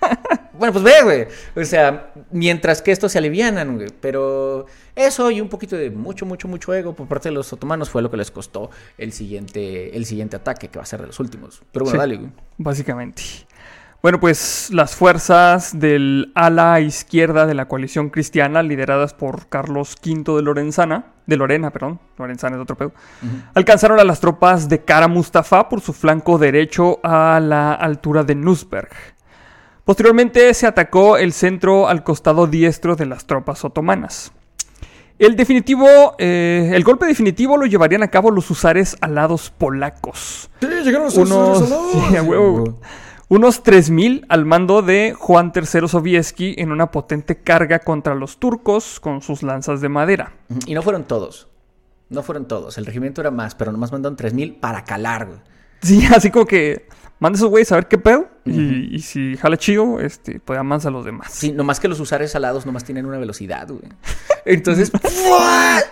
[0.58, 1.26] bueno, pues ve, güey.
[1.56, 3.88] O sea, mientras que estos se alivianan, güey.
[4.00, 7.90] Pero eso y un poquito de mucho, mucho, mucho ego por parte de los otomanos
[7.90, 11.06] fue lo que les costó el siguiente, el siguiente ataque, que va a ser de
[11.08, 11.62] los últimos.
[11.72, 11.98] Pero bueno, Sí.
[12.00, 12.30] dale, güey.
[12.58, 13.22] Básicamente.
[14.02, 20.36] Bueno, pues las fuerzas del ala izquierda de la coalición cristiana, lideradas por Carlos V
[20.36, 22.92] de Lorenzana, de Lorena, perdón, Lorenzana es otro pedo,
[23.54, 28.36] alcanzaron a las tropas de Kara Mustafa por su flanco derecho a la altura de
[28.36, 28.90] Nusberg.
[29.86, 34.32] Posteriormente se atacó el centro al costado diestro de las tropas otomanas.
[35.20, 35.86] El definitivo,
[36.18, 41.68] eh, el golpe definitivo lo llevarían a cabo los usares alados polacos Sí, llegaron unos,
[42.10, 42.72] sí, a huevo, güey.
[43.28, 48.98] unos 3.000 al mando de Juan III Sobieski en una potente carga contra los turcos
[48.98, 50.32] con sus lanzas de madera.
[50.66, 51.46] Y no fueron todos.
[52.08, 52.76] No fueron todos.
[52.76, 55.44] El regimiento era más, pero nomás mandaron 3000 para calar.
[55.80, 59.56] Sí, así como que manda esos güeyes a ver qué pedo y, y si jala
[59.56, 61.32] chido, este, pues amansa a los demás.
[61.32, 63.82] Sí, nomás que los usares alados nomás tienen una velocidad, güey.
[64.44, 64.92] Entonces.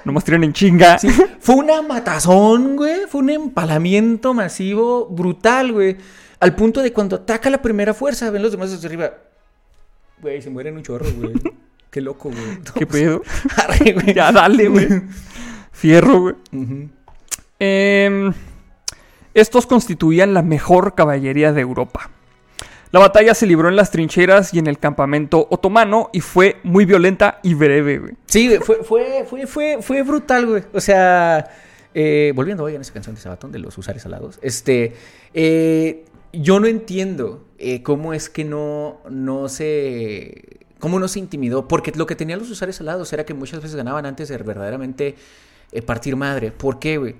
[0.05, 0.99] Nomás tiran en chinga.
[0.99, 1.09] Sí,
[1.41, 3.01] fue una matazón, güey.
[3.09, 5.97] Fue un empalamiento masivo brutal, güey.
[6.41, 9.13] Al punto de cuando ataca la primera fuerza, ven los demás desde arriba.
[10.21, 11.35] Güey, se mueren un chorro, güey.
[11.91, 12.59] Qué loco, güey.
[12.75, 13.23] ¿Qué pedo?
[13.57, 14.15] Arre, güey.
[14.15, 14.89] Ya dale, güey.
[15.73, 16.35] Fierro, güey.
[17.59, 18.33] Em,
[19.35, 22.11] estos constituían la mejor caballería de Europa.
[22.95, 26.85] La batalla se libró en las trincheras y en el campamento otomano y fue muy
[26.85, 28.13] violenta y breve, güey.
[28.27, 30.63] Sí, fue, fue, fue, fue, fue brutal, güey.
[30.73, 31.51] O sea,
[31.93, 34.95] eh, volviendo hoy en esa canción de Sabatón de los usares alados, este,
[35.35, 41.67] eh, yo no entiendo eh, cómo es que no, no se, cómo no se intimidó,
[41.67, 45.17] porque lo que tenían los usares alados era que muchas veces ganaban antes de verdaderamente
[45.85, 46.53] partir madre.
[46.53, 47.17] ¿Por qué, güey?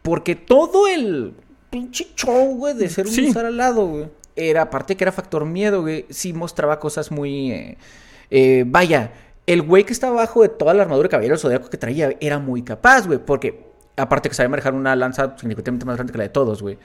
[0.00, 1.34] Porque todo el
[1.70, 3.30] pinche show, güey, de ser un Sí.
[3.30, 7.78] usar alado, güey, era, aparte que era factor miedo, güey, sí mostraba cosas muy, eh,
[8.30, 9.12] eh, vaya,
[9.46, 12.38] el güey que estaba abajo de toda la armadura de caballero zodiaco que traía era
[12.38, 13.64] muy capaz, güey, porque
[13.96, 16.78] aparte que sabía manejar una lanza significativamente más grande que la de todos, güey.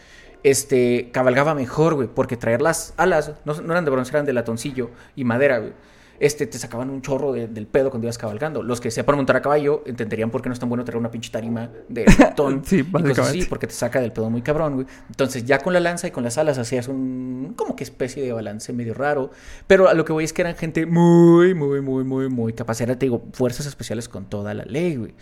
[0.44, 4.34] Este, cabalgaba mejor, güey, porque traer las alas no, no eran de bronce, eran de
[4.34, 5.74] latoncillo y madera, güey.
[6.20, 8.64] Este, te sacaban un chorro de- del pedo cuando ibas cabalgando.
[8.64, 11.12] Los que sepan montar a caballo entenderían por qué no es tan bueno traer una
[11.12, 12.62] pinche tarima de latón.
[12.66, 13.46] Sí, y cosas así, básicamente.
[13.50, 14.88] porque te saca del pedo muy cabrón, güey.
[15.10, 18.32] Entonces, ya con la lanza y con las alas hacías un como que especie de
[18.34, 19.32] balance medio raro.
[19.68, 22.82] Pero a lo que voy es que eran gente muy, muy, muy, muy, muy capaz.
[22.82, 25.14] Era, te digo, fuerzas especiales con toda la ley, güey.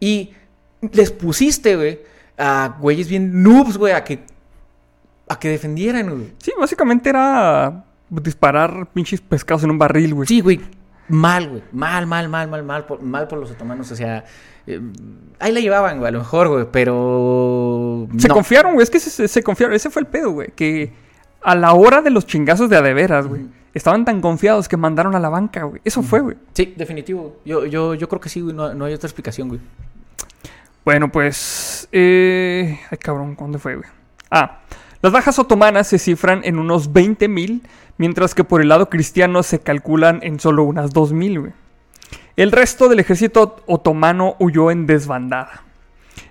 [0.00, 0.30] Y
[0.92, 2.00] les pusiste, güey,
[2.38, 4.20] a güeyes bien noobs, güey, a que,
[5.28, 6.32] a que defendieran, güey.
[6.38, 10.26] Sí, básicamente era disparar pinches pescados en un barril, güey.
[10.26, 10.60] Sí, güey.
[11.08, 11.62] Mal, güey.
[11.72, 12.86] Mal, mal, mal, mal, mal.
[12.86, 13.90] Por, mal por los otomanos.
[13.90, 14.24] O sea,
[14.66, 14.80] eh,
[15.38, 16.66] ahí la llevaban, güey, a lo mejor, güey.
[16.70, 18.08] Pero.
[18.18, 18.34] Se no.
[18.34, 18.82] confiaron, güey.
[18.82, 19.74] Es que se, confiaron.
[19.74, 20.50] Ese fue el pedo, güey.
[20.54, 20.92] Que
[21.42, 23.46] a la hora de los chingazos de adeveras, güey.
[23.74, 25.82] Estaban tan confiados que mandaron a la banca, güey.
[25.84, 26.36] Eso fue, güey.
[26.54, 27.40] Sí, definitivo.
[27.44, 28.54] Yo, yo, yo creo que sí, güey.
[28.54, 29.60] No, no hay otra explicación, güey.
[30.84, 31.88] Bueno, pues.
[31.92, 32.80] Eh...
[32.90, 33.88] Ay, cabrón, ¿dónde fue, güey?
[34.30, 34.60] Ah.
[35.02, 37.60] Las bajas otomanas se cifran en unos 20.000,
[37.98, 41.52] mientras que por el lado cristiano se calculan en solo unas 2.000, güey.
[42.36, 45.64] El resto del ejército otomano huyó en desbandada.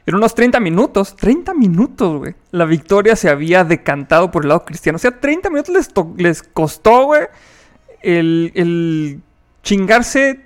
[0.05, 2.35] En unos 30 minutos, 30 minutos, güey.
[2.51, 4.97] La victoria se había decantado por el lado cristiano.
[4.97, 7.23] O sea, 30 minutos les, les costó, güey,
[8.01, 9.21] el, el
[9.63, 10.44] chingarse.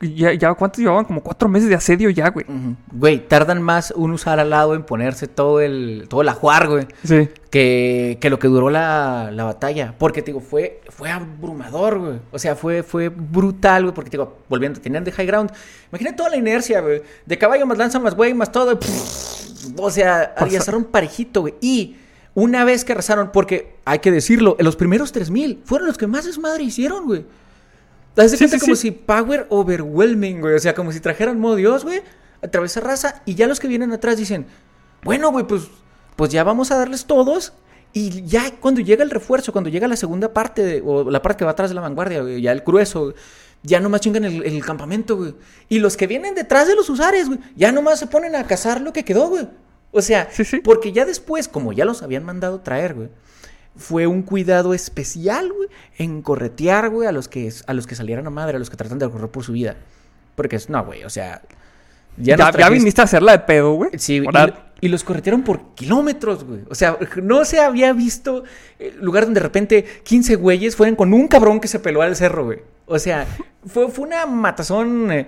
[0.00, 1.04] Ya, ya, ¿cuántos llevaban?
[1.04, 2.46] Como cuatro meses de asedio ya, güey.
[2.90, 6.86] Güey, tardan más un usar al lado en ponerse todo el, todo el ajuar, güey.
[7.04, 7.28] Sí.
[7.50, 9.94] que, que lo que duró la, la batalla.
[9.98, 12.18] Porque, te digo, fue, fue abrumador, güey.
[12.30, 13.94] O sea, fue, fue brutal, güey.
[13.94, 15.52] Porque, te digo, volviendo, tenían de high ground.
[15.90, 17.02] Imagina toda la inercia, güey.
[17.26, 18.78] De caballo más lanza más güey, más todo.
[18.78, 21.54] pff, o sea, arrasaron parejito, güey.
[21.60, 21.96] Y
[22.34, 26.06] una vez que arrasaron, porque hay que decirlo, en los primeros 3000 fueron los que
[26.06, 27.26] más desmadre hicieron, güey.
[28.16, 28.82] Das Sí, cuenta sí, como sí.
[28.82, 30.54] si power overwhelming, güey.
[30.54, 32.02] O sea, como si trajeran modo Dios, güey.
[32.42, 33.22] Atravesar raza.
[33.24, 34.46] Y ya los que vienen atrás dicen,
[35.02, 35.64] bueno, güey, pues,
[36.16, 37.52] pues ya vamos a darles todos.
[37.92, 41.38] Y ya cuando llega el refuerzo, cuando llega la segunda parte, de- o la parte
[41.40, 43.14] que va atrás de la vanguardia, güey, ya el grueso, güey,
[43.62, 45.34] ya nomás chingan el, el campamento, güey.
[45.68, 48.80] Y los que vienen detrás de los usares, güey, ya nomás se ponen a cazar
[48.80, 49.48] lo que quedó, güey.
[49.92, 50.28] O sea,
[50.62, 53.08] porque ya después, como ya los habían mandado traer, güey,
[53.76, 58.26] fue un cuidado especial, güey, en corretear, güey, a los que a los que salieran
[58.26, 59.76] a madre, a los que tratan de correr por su vida.
[60.34, 61.42] Porque es, no, güey, o sea,
[62.16, 63.90] Ya, ya trajiste- viniste a hacerla de pedo, güey.
[63.98, 66.60] Sí, y, y los corretearon por kilómetros, güey.
[66.70, 68.44] O sea, no se había visto
[68.78, 72.16] eh, lugar donde de repente 15 güeyes fueran con un cabrón que se peló al
[72.16, 72.60] cerro, güey.
[72.86, 73.26] O sea,
[73.66, 75.26] fue, fue una matazón eh,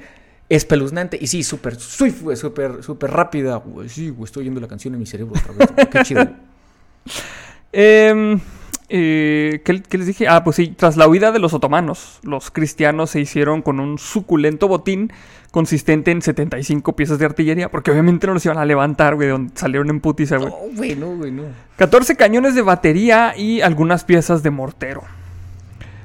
[0.49, 1.19] espeluznante.
[1.21, 3.89] Y sí, súper swift, güey, súper, súper rápida, güey.
[3.89, 5.89] Sí, güey, estoy oyendo la canción en mi cerebro otra vez.
[5.89, 6.29] Qué chido.
[7.73, 10.29] eh, ¿qué, qué les dije?
[10.29, 13.99] Ah, pues sí, tras la huida de los otomanos, los cristianos se hicieron con un
[13.99, 15.13] suculento botín
[15.51, 19.33] consistente en 75 piezas de artillería, porque obviamente no los iban a levantar, güey, de
[19.33, 20.51] donde salieron en putiza, güey.
[20.51, 21.45] No, güey, no, güey, no.
[21.77, 25.03] 14 cañones de batería y algunas piezas de mortero.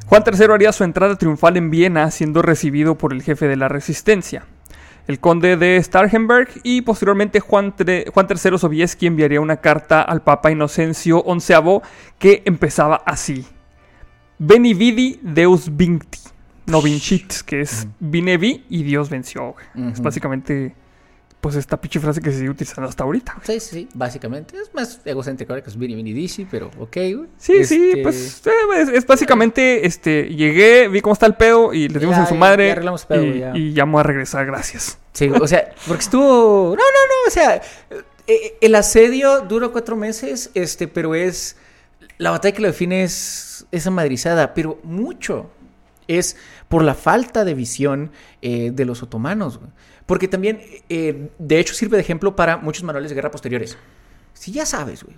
[0.08, 3.68] Juan III haría su entrada triunfal en Viena, siendo recibido por el jefe de la
[3.68, 4.46] resistencia,
[5.08, 10.22] el conde de Starhemberg, y posteriormente Juan, tre- Juan III Sobieski enviaría una carta al
[10.22, 11.54] Papa Inocencio XI
[12.20, 13.46] que empezaba así:
[14.40, 16.20] Veni vidi Deus vincti,
[16.68, 19.56] no vincit, que es vine vi y Dios venció.
[19.92, 20.76] Es básicamente,
[21.42, 23.34] pues, esta pinche frase que se sigue utilizando hasta ahorita.
[23.36, 23.46] güey.
[23.46, 24.58] Sí, sí, sí, básicamente.
[24.58, 27.28] Es más egocéntrico ahora que es Vini Vini Dici, pero ok, güey.
[27.38, 31.74] Sí, sí, Este, pues eh, es, es básicamente, este, llegué, vi cómo está el pedo
[31.74, 33.52] y le dimos Ya, en su ya, madre ya arreglamos pedo, y, ya.
[33.56, 34.98] y llamo a regresar, gracias.
[35.14, 36.70] Sí, o sea, porque estuvo.
[36.70, 37.62] No, no, no, o sea,
[38.28, 41.56] eh, el asedio duró cuatro meses, este, pero es.
[42.20, 45.52] La batalla que lo define es esa madrizada, pero mucho
[46.08, 46.36] es
[46.68, 49.58] por la falta de visión eh, de los otomanos.
[49.60, 49.70] güey.
[50.08, 53.78] Porque también, eh, de hecho, sirve de ejemplo para muchos manuales de guerra posteriores.
[54.34, 55.16] Si ya sabes, güey,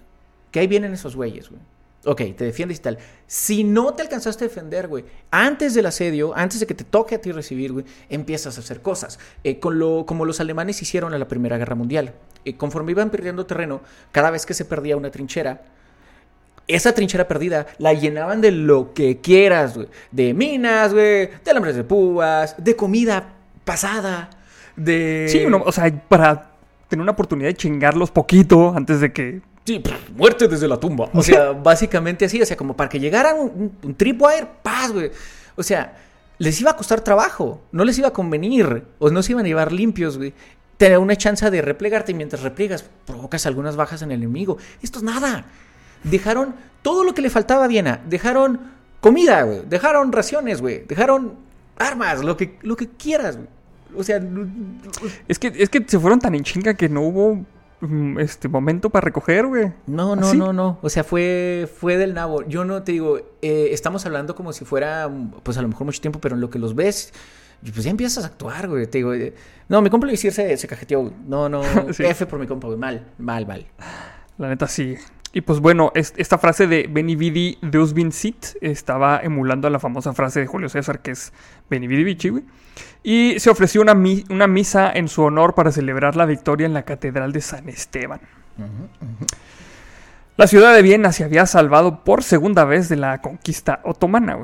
[0.52, 1.62] que ahí vienen esos güeyes, güey.
[2.06, 2.98] Ok, te defiendes y tal.
[3.28, 7.16] Si no te alcanzaste a defender, güey, antes del asedio, antes de que te toque
[7.16, 9.20] a ti recibir, güey, empiezas a hacer cosas.
[9.44, 12.14] Eh, con lo, como los alemanes hicieron en la Primera Guerra Mundial.
[12.46, 15.62] Eh, conforme iban perdiendo terreno, cada vez que se perdía una trinchera,
[16.70, 19.90] esa trinchera perdida la llenaban de lo que quieras, güey.
[20.12, 23.34] De minas, güey, de alambres de púas, de comida
[23.66, 24.30] pasada,
[24.80, 25.28] de...
[25.30, 26.52] Sí, uno- o sea, para
[26.88, 29.42] tener una oportunidad de chingarlos poquito antes de que...
[29.66, 31.10] Sí, pff, muerte desde la tumba.
[31.14, 32.42] O sea, básicamente así.
[32.42, 35.12] O sea, como para que llegaran un, un, un tripwire, paz, güey.
[35.56, 35.96] O sea,
[36.40, 37.62] les iba a costar trabajo.
[37.72, 38.86] No les iba a convenir.
[38.98, 40.34] O no se iban a llevar limpios, güey.
[40.78, 44.58] Tener una chance de replegarte y mientras repliegas provocas algunas bajas en el enemigo.
[44.82, 45.46] Esto es nada.
[46.04, 48.00] Dejaron todo lo que le faltaba a Viena.
[48.08, 48.60] Dejaron
[49.02, 49.62] comida, güey.
[49.68, 50.86] Dejaron raciones, güey.
[50.88, 51.34] Dejaron
[51.78, 53.48] armas, lo que, lo que quieras, güey.
[53.96, 54.22] O sea,
[55.28, 57.44] Es que, es que se fueron tan en chinga que no hubo
[57.82, 59.72] mm, este momento para recoger, güey.
[59.88, 60.38] No, no, ¿Así?
[60.38, 60.80] no, no.
[60.82, 62.48] O sea, fue, fue del nabo.
[62.48, 65.10] Yo no te digo, eh, estamos hablando como si fuera,
[65.44, 67.14] pues a lo mejor mucho tiempo, pero en lo que los ves,
[67.62, 68.86] pues ya empiezas a actuar, güey.
[68.88, 69.34] Te digo, eh,
[69.68, 71.14] no, mi compa Luisir se, se cajeteó, güey.
[71.28, 71.62] No, no,
[71.94, 72.04] Sí.
[72.06, 72.80] F por mi compa, güey.
[72.80, 73.66] Mal, mal, mal.
[74.38, 74.96] La neta sí.
[75.32, 79.78] Y pues bueno, es- esta frase de Beni Vidi Deus Vincit estaba emulando a la
[79.80, 81.32] famosa frase de Julio César que es
[81.70, 82.44] Beni Vidi Vici, güey.
[83.04, 86.74] Y se ofreció una, mi- una misa en su honor para celebrar la victoria en
[86.74, 88.20] la Catedral de San Esteban.
[90.38, 94.38] La ciudad de Viena se había salvado por segunda vez de la conquista otomana.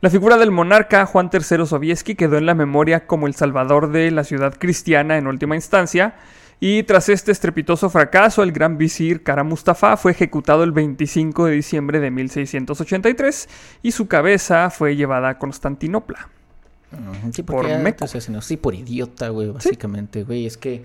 [0.00, 4.10] La figura del monarca Juan III Sobieski quedó en la memoria como el salvador de
[4.10, 6.14] la ciudad cristiana en última instancia,
[6.60, 11.52] y tras este estrepitoso fracaso, el gran visir Kara Mustafa fue ejecutado el 25 de
[11.52, 13.48] diciembre de 1683
[13.82, 16.28] y su cabeza fue llevada a Constantinopla.
[17.32, 18.06] Sí, Por porque ya meco.
[18.06, 20.46] Sí, por idiota, güey, básicamente, güey.
[20.46, 20.84] Es que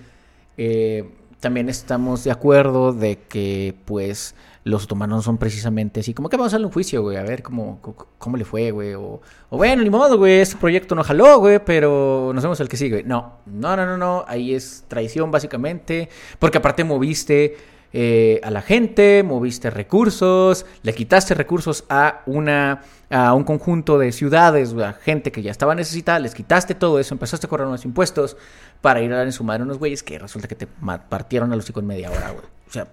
[0.57, 4.35] eh, también estamos de acuerdo de que, pues,
[4.65, 6.13] los otomanos no son precisamente así.
[6.13, 8.71] Como que vamos a darle un juicio, güey, a ver cómo, cómo, cómo le fue,
[8.71, 8.93] güey.
[8.93, 12.69] O, o bueno, ni modo, güey, este proyecto no jaló, güey, pero nos vemos el
[12.69, 13.03] que sigue.
[13.03, 14.25] No, no, no, no, no.
[14.27, 16.09] Ahí es traición, básicamente.
[16.39, 17.55] Porque aparte moviste
[17.93, 24.11] eh, a la gente, moviste recursos, le quitaste recursos a una a un conjunto de
[24.11, 27.85] ciudades, a gente que ya estaba necesitada, les quitaste todo eso, empezaste a cobrar unos
[27.85, 28.35] impuestos
[28.81, 30.67] para ir a dar en su madre a unos güeyes que resulta que te
[31.09, 32.43] partieron a los hijos en media hora, güey.
[32.67, 32.87] O sea,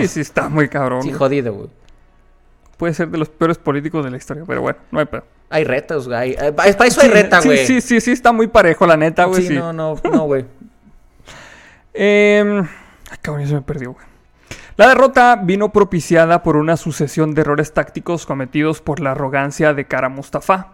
[0.00, 1.02] Sí, sí, está muy cabrón.
[1.02, 1.68] sí, jodido, güey.
[2.76, 5.24] Puede ser de los peores políticos de la historia, pero bueno, no hay pedo.
[5.50, 6.36] Hay retas, güey.
[6.54, 7.66] Para eso hay Sí, reta, sí, güey.
[7.66, 9.42] Sí, sí, sí, está muy parejo, la neta, güey.
[9.42, 9.54] Sí, sí.
[9.54, 10.44] no, no, no, güey.
[11.94, 12.62] Eh,
[13.10, 14.06] ay, cabrón, ya se me perdió, güey.
[14.78, 19.86] La derrota vino propiciada por una sucesión de errores tácticos cometidos por la arrogancia de
[19.86, 20.68] Kara Mustafa.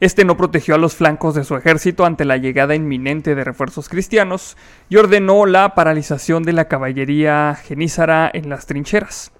[0.00, 3.88] Este no protegió a los flancos de su ejército ante la llegada inminente de refuerzos
[3.88, 4.56] cristianos
[4.88, 9.30] y ordenó la paralización de la caballería genízara en las trincheras.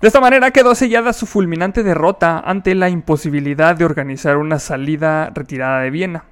[0.00, 5.28] De esta manera quedó sellada su fulminante derrota ante la imposibilidad de organizar una salida
[5.34, 6.24] retirada de Viena.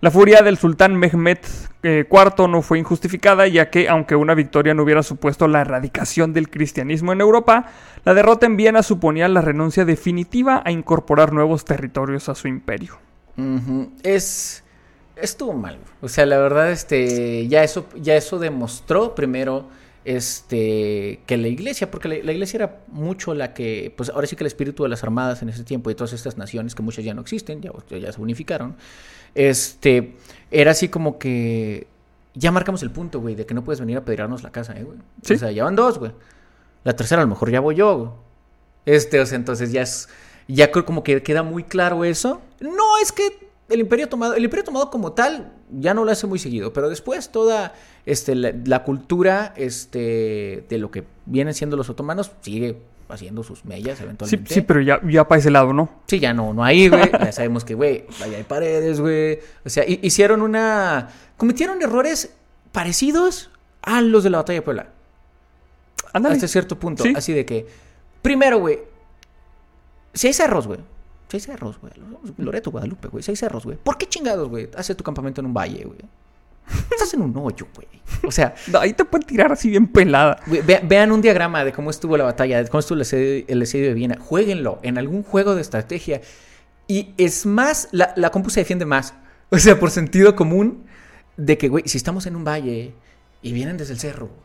[0.00, 1.38] La furia del sultán Mehmed
[1.82, 6.32] eh, IV no fue injustificada, ya que, aunque una victoria no hubiera supuesto la erradicación
[6.32, 7.66] del cristianismo en Europa,
[8.04, 12.98] la derrota en Viena suponía la renuncia definitiva a incorporar nuevos territorios a su imperio.
[14.02, 14.62] Es.
[15.16, 15.78] Estuvo mal.
[16.00, 17.46] O sea, la verdad, este.
[17.48, 19.68] Ya eso, ya eso demostró primero.
[20.04, 21.20] Este.
[21.26, 21.90] Que la iglesia.
[21.90, 23.92] Porque la, la iglesia era mucho la que.
[23.96, 25.90] Pues ahora sí que el espíritu de las armadas en ese tiempo.
[25.90, 27.60] Y todas estas naciones que muchas ya no existen.
[27.60, 28.76] Ya, ya se unificaron.
[29.34, 30.16] Este.
[30.50, 31.86] Era así como que.
[32.34, 33.34] Ya marcamos el punto, güey.
[33.34, 34.98] De que no puedes venir a pedirnos la casa, eh, güey.
[35.22, 35.34] Sí.
[35.34, 36.12] O sea, ya van dos, güey.
[36.82, 38.10] La tercera a lo mejor ya voy yo, güey.
[38.86, 40.08] Este, o sea, entonces ya es.
[40.46, 42.42] Ya creo como que queda muy claro eso.
[42.60, 46.26] No, es que el Imperio Tomado, el Imperio Tomado como tal, ya no lo hace
[46.26, 46.72] muy seguido.
[46.72, 52.32] Pero después toda este, la, la cultura este, de lo que vienen siendo los otomanos
[52.42, 54.54] sigue haciendo sus mellas Sí, eventualmente.
[54.54, 55.90] sí, pero ya, ya para ese lado, ¿no?
[56.06, 57.02] Sí, ya no, no hay, güey.
[57.20, 59.38] Ya sabemos que, güey, allá hay paredes, güey.
[59.64, 61.08] O sea, hi- hicieron una.
[61.36, 62.34] Cometieron errores
[62.72, 63.50] parecidos
[63.82, 64.86] a los de la batalla de Puebla.
[66.12, 66.34] Ándale.
[66.36, 67.02] Hasta cierto punto.
[67.02, 67.12] Sí.
[67.16, 67.66] Así de que.
[68.22, 68.78] Primero, güey.
[70.22, 70.80] Hay cerros, güey.
[71.32, 71.92] Hay cerros, güey.
[72.38, 73.24] Loreto, Guadalupe, güey.
[73.26, 73.76] Hay cerros, güey.
[73.76, 74.70] ¿Por qué chingados, güey?
[74.76, 75.98] Hace tu campamento en un valle, güey.
[76.90, 77.88] Estás en un hoyo, güey.
[78.26, 80.40] O sea, Ahí te pueden tirar así bien pelada.
[80.84, 83.02] vean un diagrama de cómo estuvo la batalla, de cómo estuvo el
[83.62, 84.18] asedio de Viena.
[84.20, 86.20] Jueguenlo en algún juego de estrategia.
[86.86, 89.14] Y es más, la, la compu se defiende más.
[89.50, 90.84] O sea, por sentido común,
[91.36, 92.94] de que, güey, si estamos en un valle
[93.42, 94.43] y vienen desde el cerro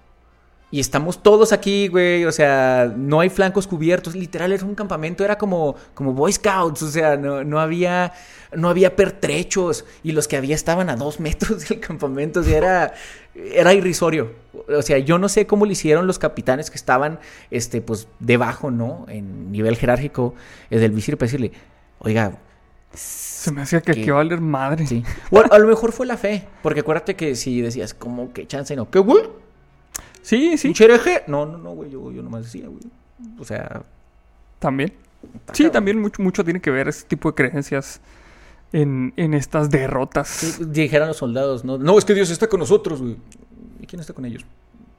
[0.72, 5.26] y estamos todos aquí, güey, o sea, no hay flancos cubiertos, literal era un campamento,
[5.26, 8.14] era como, como Boy Scouts, o sea, no, no había,
[8.54, 12.58] no había pertrechos y los que había estaban a dos metros del campamento, o sea,
[12.58, 12.94] era,
[13.36, 14.32] era irrisorio.
[14.68, 18.70] O sea, yo no sé cómo lo hicieron los capitanes que estaban, este, pues, debajo,
[18.70, 19.06] ¿no?
[19.08, 20.36] En nivel jerárquico
[20.70, 21.52] eh, del visir para decirle,
[22.00, 22.38] oiga,
[22.94, 24.86] Se me hacía que va a valer madre.
[24.86, 25.04] Sí.
[25.32, 26.46] O a, a lo mejor fue la fe.
[26.62, 28.90] Porque acuérdate que si decías, como que chance no.
[28.90, 29.24] ¿Qué, güey?
[30.30, 31.24] Sí, sí, ¿Un chereje?
[31.26, 31.90] No, no, no, güey.
[31.90, 32.84] Yo, yo nomás decía, güey.
[33.40, 33.82] O sea.
[34.60, 34.94] también.
[35.54, 35.72] Sí, cabrón.
[35.72, 38.00] también mucho, mucho tiene que ver ese tipo de creencias
[38.72, 40.28] en, en estas derrotas.
[40.28, 41.80] Sí, dijeran los soldados, ¿no?
[41.80, 43.18] No, es que Dios está con nosotros, güey.
[43.80, 44.46] ¿Y quién está con ellos?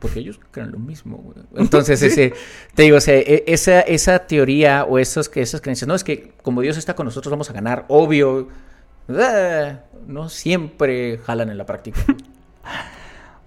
[0.00, 1.36] Porque ellos creen lo mismo, güey.
[1.62, 2.32] Entonces, ese,
[2.74, 6.02] te digo, o sea, e- esa, esa teoría o esos, que esas creencias, no, es
[6.02, 8.48] que como Dios está con nosotros vamos a ganar, obvio.
[9.08, 9.78] Ah,
[10.08, 12.00] no siempre jalan en la práctica.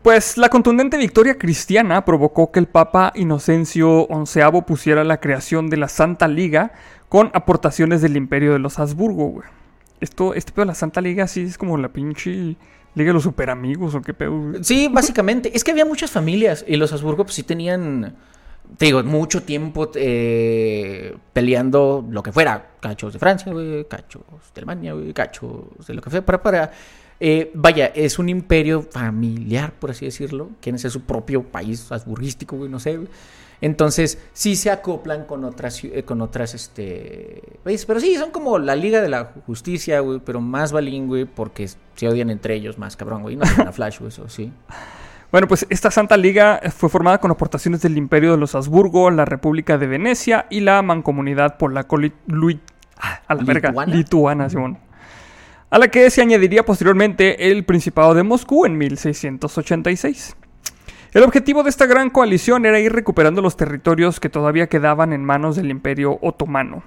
[0.04, 5.78] Pues la contundente victoria cristiana provocó que el Papa Inocencio XI pusiera la creación de
[5.78, 6.74] la Santa Liga
[7.08, 9.48] con aportaciones del Imperio de los Habsburgo, güey.
[10.02, 12.58] Esto, este pedo de la Santa Liga sí es como la pinche
[12.96, 14.62] Liga de los Superamigos o qué pedo, güey.
[14.62, 15.56] Sí, básicamente.
[15.56, 18.18] Es que había muchas familias y los Habsburgo pues sí tenían,
[18.78, 22.72] te digo, mucho tiempo eh, peleando lo que fuera.
[22.82, 24.24] Cachos de Francia, güey, cachos
[24.54, 26.26] de Alemania, güey, cachos de lo que fuera.
[26.26, 26.72] Para, para,
[27.20, 30.50] eh, vaya, es un imperio familiar, por así decirlo.
[30.62, 33.10] Quieren ser su propio país habsburgístico, güey, no sé, güey.
[33.62, 37.42] Entonces, sí se acoplan con otras, eh, con otras, este...
[37.64, 37.86] países.
[37.86, 41.70] Pero sí, son como la Liga de la Justicia, güey, pero más balín, güey, porque
[41.96, 43.38] se odian entre ellos más, cabrón, güey.
[43.38, 44.52] No a Flash, güey, eso sí.
[45.32, 49.26] Bueno, pues esta Santa Liga fue formada con aportaciones del Imperio de los Habsburgo, la
[49.26, 52.60] República de Venecia y la Mancomunidad Polaco Li- Lui-
[53.00, 54.48] ah, a la verga, ¿Lituana?
[54.48, 54.78] Simón.
[55.74, 60.36] A la que se añadiría posteriormente el Principado de Moscú en 1686.
[61.14, 65.26] El objetivo de esta gran coalición era ir recuperando los territorios que todavía quedaban en
[65.26, 66.84] manos del Imperio Otomano.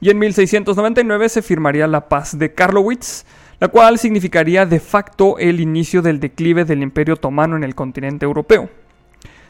[0.00, 3.24] Y en 1699 se firmaría la paz de Karlowitz,
[3.58, 8.26] la cual significaría de facto el inicio del declive del Imperio Otomano en el continente
[8.26, 8.70] europeo.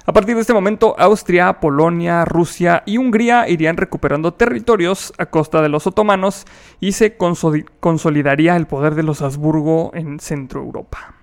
[0.07, 5.63] A partir de este momento, Austria, Polonia, Rusia y Hungría irían recuperando territorios a costa
[5.63, 6.47] de los otomanos
[6.81, 11.15] y se consoli- consolidaría el poder de los Habsburgo en Centro Europa.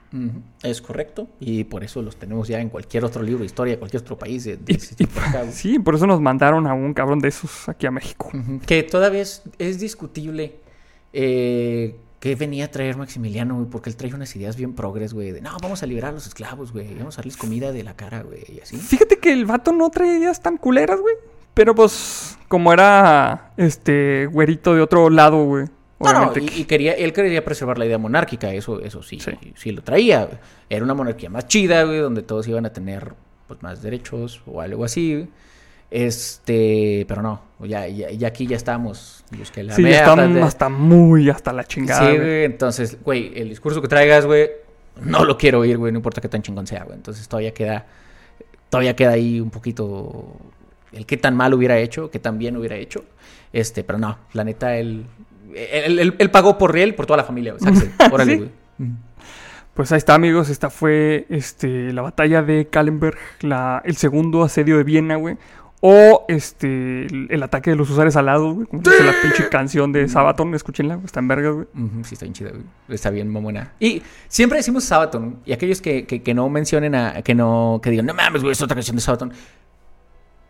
[0.64, 1.28] Es correcto.
[1.40, 4.46] Y por eso los tenemos ya en cualquier otro libro de historia, cualquier otro país
[4.46, 7.92] de, de Y- sí, por eso nos mandaron a un cabrón de esos aquí a
[7.92, 8.32] México.
[8.66, 10.56] Que todavía es, es discutible
[11.14, 15.32] eh, qué venía a traer Maximiliano, güey, porque él trae unas ideas bien progres, güey,
[15.32, 17.96] de no, vamos a liberar a los esclavos, güey, vamos a darles comida de la
[17.96, 18.78] cara, güey, y así.
[18.78, 21.16] Fíjate que el vato no traía ideas tan culeras, güey.
[21.54, 25.66] Pero pues, como era este güerito de otro lado, güey.
[26.00, 29.02] No, no, obviamente y, que- y quería, él quería preservar la idea monárquica, eso, eso
[29.02, 29.32] sí, Sí.
[29.56, 30.40] sí, lo traía.
[30.70, 33.14] Era una monarquía más chida, güey, donde todos iban a tener
[33.48, 35.14] pues más derechos o algo así.
[35.16, 35.28] güey.
[35.90, 39.24] Este, pero no, ya, ya, ya aquí ya estamos.
[39.32, 42.10] Dios que la Sí, ya mea, está hasta de- hasta muy hasta la chingada.
[42.12, 42.44] Sí, güey.
[42.46, 44.50] entonces, güey, el discurso que traigas, güey,
[45.02, 46.96] no lo quiero oír, güey, no importa qué tan chingón sea, güey.
[46.98, 47.86] Entonces todavía queda,
[48.70, 50.36] todavía queda ahí un poquito
[50.92, 53.04] el qué tan mal hubiera hecho, qué tan bien hubiera hecho.
[53.54, 55.06] Este, pero no, la neta, él,
[55.54, 57.64] él, él- él pagó por él, por toda la familia, güey.
[57.64, 58.38] Sáquese, Órale, Sí.
[58.40, 58.50] güey.
[59.74, 60.50] Pues ahí está, amigos.
[60.50, 65.38] Esta fue este, la batalla de Kallenberg, la, el segundo asedio de Viena, güey.
[65.80, 68.66] O este, el, el ataque de los usares alados, güey.
[68.68, 70.56] Como dice la pinche canción de Sabaton.
[70.56, 71.68] Escúchenla, güey, está en vergas, güey.
[71.76, 72.64] Ujú, sí, está bien chida, güey.
[72.90, 73.74] Está bien mamona.
[73.80, 75.40] Y siempre decimos Sabaton.
[75.46, 77.22] Y aquellos que, que, que no mencionen a...
[77.22, 77.80] Que no...
[77.84, 79.32] Que digan, no mames, güey, es otra canción de Sabaton.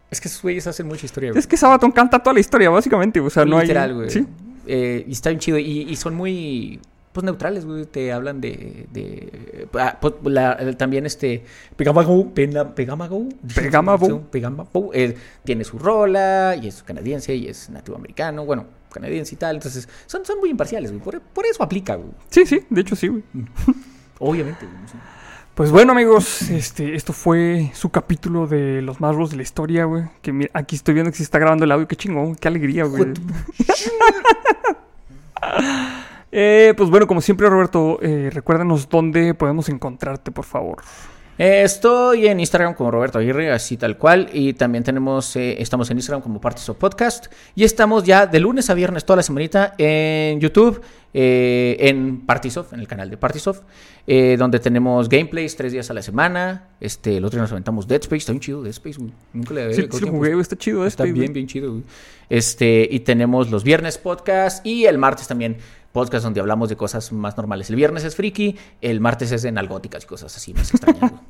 [0.09, 1.39] Es que esos güeyes hacen mucha historia, güey.
[1.39, 3.19] Es que Sabaton canta toda la historia, básicamente.
[3.19, 3.95] O sea, no Literal, hay.
[3.95, 4.09] güey.
[4.09, 4.25] Sí.
[4.65, 5.57] Eh, y está bien chido.
[5.57, 6.79] Y, y son muy,
[7.17, 7.85] pues, neutrales, güey.
[7.85, 8.85] Te hablan de...
[8.93, 11.43] de ah, pues, la- también este...
[11.75, 12.31] Pegamago.
[12.31, 13.27] Pegamago.
[13.55, 14.21] Pegamago.
[14.31, 14.91] Pegamago.
[14.93, 16.55] eh, tiene su rola.
[16.61, 17.35] Y es canadiense.
[17.35, 18.45] Y es nativo americano.
[18.45, 19.55] Bueno, canadiense y tal.
[19.55, 21.03] Entonces, son, son muy imparciales, güey.
[21.03, 22.11] Por, por eso aplica, güey.
[22.29, 23.23] sí, sí, de hecho sí, güey.
[24.19, 24.77] Obviamente, güey.
[25.55, 29.85] Pues bueno, amigos, este, esto fue su capítulo de los más rudos de la historia,
[29.85, 30.03] güey.
[30.21, 32.83] Que mira, aquí estoy viendo que se está grabando el audio, qué chingón, qué alegría,
[32.83, 33.05] güey.
[36.31, 40.83] Eh, pues bueno, como siempre, Roberto, eh, recuérdanos dónde podemos encontrarte, por favor.
[41.37, 44.29] Eh, Estoy en Instagram como Roberto Aguirre, así tal cual.
[44.33, 47.27] Y también tenemos, eh, estamos en Instagram como Partes of Podcast.
[47.55, 50.81] Y estamos ya de lunes a viernes toda la semanita en YouTube,
[51.19, 53.61] eh, en Partisoft, en el canal de Partisoft,
[54.05, 56.67] eh, donde tenemos gameplays tres días a la semana.
[56.79, 59.11] Este, el otro día nos aventamos Dead Space, está bien chido Dead Space, güey.
[59.33, 61.33] Nunca le había Sí, sí jugué, está chido Está este, bien, güey.
[61.33, 61.83] bien chido, güey.
[62.29, 65.57] Este, y tenemos los viernes podcast y el martes también
[65.91, 67.71] podcast donde hablamos de cosas más normales.
[67.71, 71.23] El viernes es friki, el martes es de nalgóticas y cosas así más extrañas, güey.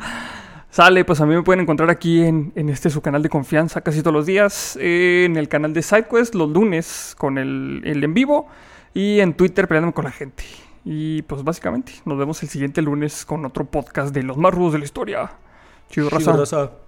[0.68, 3.80] Sale, pues a mí me pueden encontrar aquí en, en este su canal de confianza
[3.80, 8.04] casi todos los días, eh, en el canal de SideQuest los lunes con el, el
[8.04, 8.48] en vivo
[8.94, 10.44] y en Twitter peleándome con la gente.
[10.84, 14.74] Y pues básicamente nos vemos el siguiente lunes con otro podcast de los más rudos
[14.74, 15.32] de la historia.
[15.90, 16.83] Chido, raza.